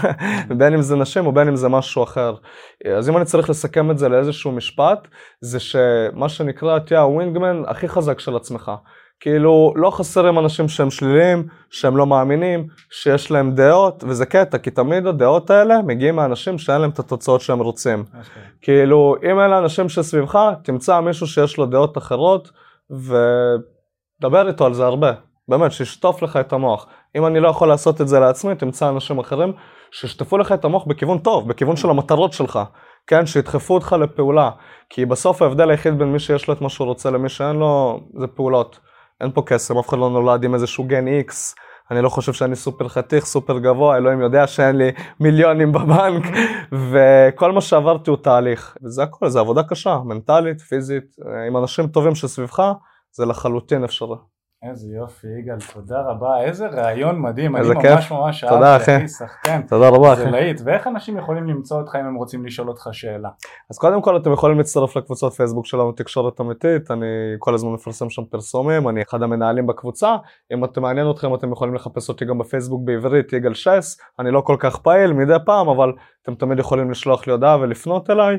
בין 0.57 0.73
אם 0.73 0.81
זה 0.81 0.95
נשים 0.95 1.25
או 1.25 1.31
בין 1.31 1.47
אם 1.47 1.55
זה 1.55 1.69
משהו 1.69 2.03
אחר. 2.03 2.35
אז 2.97 3.09
אם 3.09 3.17
אני 3.17 3.25
צריך 3.25 3.49
לסכם 3.49 3.91
את 3.91 3.97
זה 3.97 4.09
לאיזשהו 4.09 4.51
משפט, 4.51 5.07
זה 5.41 5.59
שמה 5.59 6.29
שנקרא 6.29 6.79
תהיה 6.79 7.01
הווינגמן 7.01 7.63
הכי 7.67 7.87
חזק 7.87 8.19
של 8.19 8.35
עצמך. 8.35 8.71
כאילו 9.19 9.73
לא 9.75 9.89
חסרים 9.89 10.39
אנשים 10.39 10.67
שהם 10.67 10.89
שליליים, 10.89 11.47
שהם 11.69 11.97
לא 11.97 12.07
מאמינים, 12.07 12.67
שיש 12.91 13.31
להם 13.31 13.51
דעות, 13.51 14.03
וזה 14.07 14.25
קטע, 14.25 14.57
כי 14.57 14.71
תמיד 14.71 15.07
הדעות 15.07 15.49
האלה 15.49 15.81
מגיעים 15.81 16.15
מאנשים 16.15 16.57
שאין 16.57 16.81
להם 16.81 16.89
את 16.89 16.99
התוצאות 16.99 17.41
שהם 17.41 17.59
רוצים. 17.59 18.03
Okay. 18.07 18.17
אוקיי. 18.17 18.43
כאילו, 18.61 19.15
אם 19.31 19.39
אלה 19.39 19.57
אנשים 19.57 19.89
שסביבך, 19.89 20.39
תמצא 20.63 20.99
מישהו 20.99 21.27
שיש 21.27 21.57
לו 21.57 21.65
דעות 21.65 21.97
אחרות, 21.97 22.51
ודבר 22.91 24.47
איתו 24.47 24.65
על 24.65 24.73
זה 24.73 24.85
הרבה. 24.85 25.11
באמת, 25.47 25.71
שישטוף 25.71 26.21
לך 26.21 26.37
את 26.37 26.53
המוח. 26.53 26.87
אם 27.15 27.25
אני 27.25 27.39
לא 27.39 27.47
יכול 27.47 27.67
לעשות 27.67 28.01
את 28.01 28.07
זה 28.07 28.19
לעצמי, 28.19 28.55
תמצא 28.55 28.89
אנשים 28.89 29.19
אחרים 29.19 29.53
שישטפו 29.91 30.37
לך 30.37 30.51
את 30.51 30.65
המוח 30.65 30.85
בכיוון 30.85 31.17
טוב, 31.17 31.47
בכיוון 31.49 31.75
של 31.75 31.89
המטרות 31.89 32.33
שלך. 32.33 32.59
כן, 33.07 33.25
שידחפו 33.25 33.73
אותך 33.73 33.95
לפעולה. 34.01 34.49
כי 34.89 35.05
בסוף 35.05 35.41
ההבדל 35.41 35.69
היחיד 35.69 35.97
בין 35.97 36.11
מי 36.11 36.19
שיש 36.19 36.47
לו 36.47 36.53
את 36.53 36.61
מה 36.61 36.69
שהוא 36.69 36.87
רוצה 36.87 37.11
למי 37.11 37.29
שאין 37.29 37.55
לו, 37.55 37.99
זה 38.19 38.27
פעולות. 38.27 38.79
אין 39.21 39.31
פה 39.31 39.43
קסם, 39.45 39.77
אף 39.77 39.89
אחד 39.89 39.97
לא 39.97 40.09
נולד 40.09 40.43
עם 40.43 40.53
איזשהו 40.53 40.83
גן 40.83 41.07
איקס. 41.07 41.55
אני 41.91 42.01
לא 42.01 42.09
חושב 42.09 42.33
שאני 42.33 42.55
סופר 42.55 42.87
חתיך, 42.87 43.25
סופר 43.25 43.59
גבוה, 43.59 43.97
אלוהים 43.97 44.21
יודע 44.21 44.47
שאין 44.47 44.75
לי 44.75 44.91
מיליונים 45.19 45.71
בבנק, 45.71 46.23
וכל 46.71 47.51
מה 47.51 47.61
שעברתי 47.61 48.09
הוא 48.09 48.17
תהליך. 48.17 48.77
וזה 48.83 49.03
הכל, 49.03 49.29
זה 49.29 49.39
עבודה 49.39 49.63
קשה, 49.63 49.97
מנטלית, 50.05 50.61
פיזית, 50.61 51.15
עם 51.47 51.57
אנשים 51.57 51.87
טובים 51.87 52.15
שסביבך, 52.15 52.63
זה 53.11 53.25
לחלוטין 53.25 53.83
אפשרי. 53.83 54.15
איזה 54.69 54.87
יופי, 54.95 55.27
יגאל, 55.39 55.57
תודה 55.73 56.01
רבה, 56.01 56.41
איזה 56.41 56.67
רעיון 56.67 57.21
מדהים, 57.21 57.55
איזה 57.55 57.71
אני 57.71 57.81
כיף. 57.81 57.91
ממש 57.91 58.11
ממש 58.11 58.45
תודה, 58.49 58.73
אהבתי, 58.73 58.83
אחי. 58.83 58.97
אחי, 58.97 59.07
סחטיין, 59.07 59.61
תודה 59.61 59.89
רבה, 59.89 60.15
זה 60.15 60.23
אחי. 60.23 60.31
להיט, 60.31 60.61
ואיך 60.65 60.87
אנשים 60.87 61.17
יכולים 61.17 61.47
למצוא 61.47 61.81
אותך 61.81 61.95
אם 61.95 62.05
הם 62.05 62.15
רוצים 62.15 62.45
לשאול 62.45 62.69
אותך 62.69 62.89
שאלה? 62.91 63.29
אז 63.69 63.77
קודם 63.77 64.01
כל 64.01 64.17
אתם 64.17 64.33
יכולים 64.33 64.57
להצטרף 64.57 64.97
לקבוצות 64.97 65.33
פייסבוק 65.33 65.65
שלנו 65.65 65.91
תקשורת 65.91 66.41
אמיתית, 66.41 66.91
אני 66.91 67.05
כל 67.39 67.53
הזמן 67.53 67.71
מפרסם 67.71 68.09
שם 68.09 68.25
פרסומים, 68.25 68.89
אני 68.89 69.01
אחד 69.01 69.23
המנהלים 69.23 69.67
בקבוצה, 69.67 70.15
אם 70.53 70.65
אתם 70.65 70.81
מעניין 70.81 71.11
אתכם 71.11 71.35
אתם 71.35 71.51
יכולים 71.51 71.75
לחפש 71.75 72.09
אותי 72.09 72.25
גם 72.25 72.37
בפייסבוק 72.37 72.81
בעברית 72.85 73.33
יגאל 73.33 73.53
שס, 73.53 73.97
אני 74.19 74.31
לא 74.31 74.41
כל 74.41 74.55
כך 74.59 74.77
פעיל 74.77 75.13
מדי 75.13 75.35
פעם 75.45 75.67
אבל 75.69 75.93
אתם 76.23 76.35
תמיד 76.35 76.59
יכולים 76.59 76.91
לשלוח 76.91 77.27
לי 77.27 77.33
הודעה 77.33 77.57
ולפנות 77.61 78.09
אליי, 78.09 78.37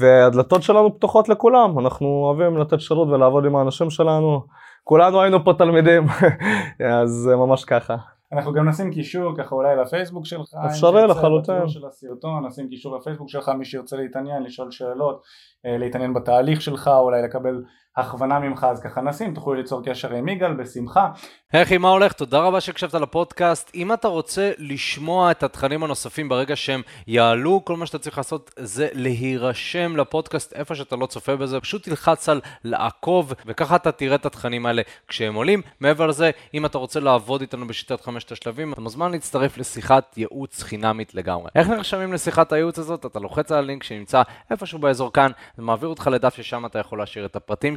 והדלתות 0.00 0.62
שלנו 0.62 0.96
פתוחות 0.96 1.28
לכולם, 1.28 1.78
אנחנו 1.78 2.06
אוהבים 2.06 2.58
לתת 2.58 2.80
שירות 2.80 3.08
ולעבוד 3.08 3.46
עם 3.46 3.56
האנשים 3.56 3.90
שלנו, 3.90 4.42
כולנו 4.88 5.22
היינו 5.22 5.44
פה 5.44 5.52
תלמידים, 5.58 6.04
אז 7.02 7.10
זה 7.10 7.36
ממש 7.36 7.64
ככה. 7.64 7.96
אנחנו 8.32 8.52
גם 8.52 8.68
נשים 8.68 8.90
קישור 8.90 9.36
ככה 9.36 9.54
אולי 9.54 9.76
לפייסבוק 9.76 10.26
שלך, 10.26 10.54
אפשרי 10.66 11.06
לחלוטין. 11.06 11.68
של 11.68 11.86
הסרטון, 11.86 12.46
נשים 12.46 12.68
קישור 12.68 12.96
לפייסבוק 12.96 13.28
שלך, 13.28 13.48
מי 13.48 13.64
שירצה 13.64 13.96
להתעניין, 13.96 14.42
לשאול 14.42 14.70
שאלות, 14.70 15.22
אה, 15.66 15.78
להתעניין 15.78 16.14
בתהליך 16.14 16.62
שלך, 16.62 16.88
אולי 16.88 17.22
לקבל 17.22 17.62
הכוונה 17.96 18.38
ממך, 18.38 18.66
אז 18.70 18.80
ככה 18.80 19.00
נשים, 19.00 19.34
תוכלו 19.34 19.54
ליצור 19.54 19.82
קשר 19.84 20.12
עם 20.12 20.28
יגאל 20.28 20.52
בשמחה. 20.54 21.08
אחי, 21.52 21.78
מה 21.78 21.88
הולך? 21.88 22.12
תודה 22.12 22.38
רבה 22.38 22.60
שהקשבת 22.60 22.94
לפודקאסט. 22.94 23.70
אם 23.74 23.92
אתה 23.92 24.08
רוצה 24.08 24.52
לשמוע 24.58 25.30
את 25.30 25.42
התכנים 25.42 25.84
הנוספים 25.84 26.28
ברגע 26.28 26.56
שהם 26.56 26.82
יעלו, 27.06 27.64
כל 27.64 27.76
מה 27.76 27.86
שאתה 27.86 27.98
צריך 27.98 28.18
לעשות 28.18 28.50
זה 28.56 28.88
להירשם 28.92 29.96
לפודקאסט 29.96 30.52
איפה 30.52 30.74
שאתה 30.74 30.96
לא 30.96 31.06
צופה 31.06 31.36
בזה, 31.36 31.60
פשוט 31.60 31.82
תלחץ 31.82 32.28
על 32.28 32.40
לעקוב, 32.64 33.32
וככה 33.46 33.76
אתה 33.76 33.92
תראה 33.92 34.14
את 34.14 34.26
התכנים 34.26 34.66
האלה 34.66 34.82
כשהם 35.08 35.34
עולים. 35.34 35.62
מעבר 35.80 36.06
לזה, 36.06 36.30
אם 36.54 36.66
אתה 36.66 36.78
רוצה 36.78 37.00
לעבוד 37.00 37.40
איתנו 37.40 37.66
בשיטת 37.66 38.00
חמשת 38.00 38.32
השלבים, 38.32 38.72
אתה 38.72 38.80
מוזמן 38.80 39.12
להצטרף 39.12 39.58
לשיחת 39.58 40.14
ייעוץ 40.16 40.62
חינמית 40.62 41.14
לגמרי. 41.14 41.50
איך 41.54 41.68
נרשמים 41.68 42.12
לשיחת 42.12 42.52
הייעוץ 42.52 42.78
הזאת? 42.78 43.06
אתה 43.06 43.18
לוחץ 43.18 43.52
על 43.52 43.58
הלינק 43.58 43.82
שנמצא 43.82 44.22
איפשהו 44.50 44.78
באזור 44.78 45.12
כאן, 45.12 45.30
זה 45.56 45.62
מעביר 45.62 45.88
אותך 45.88 46.10
לדף 46.12 46.34
ששם 46.34 46.66
אתה 46.66 46.78
יכול 46.78 46.98
להשאיר 46.98 47.26
את 47.26 47.36
הפרטים 47.36 47.76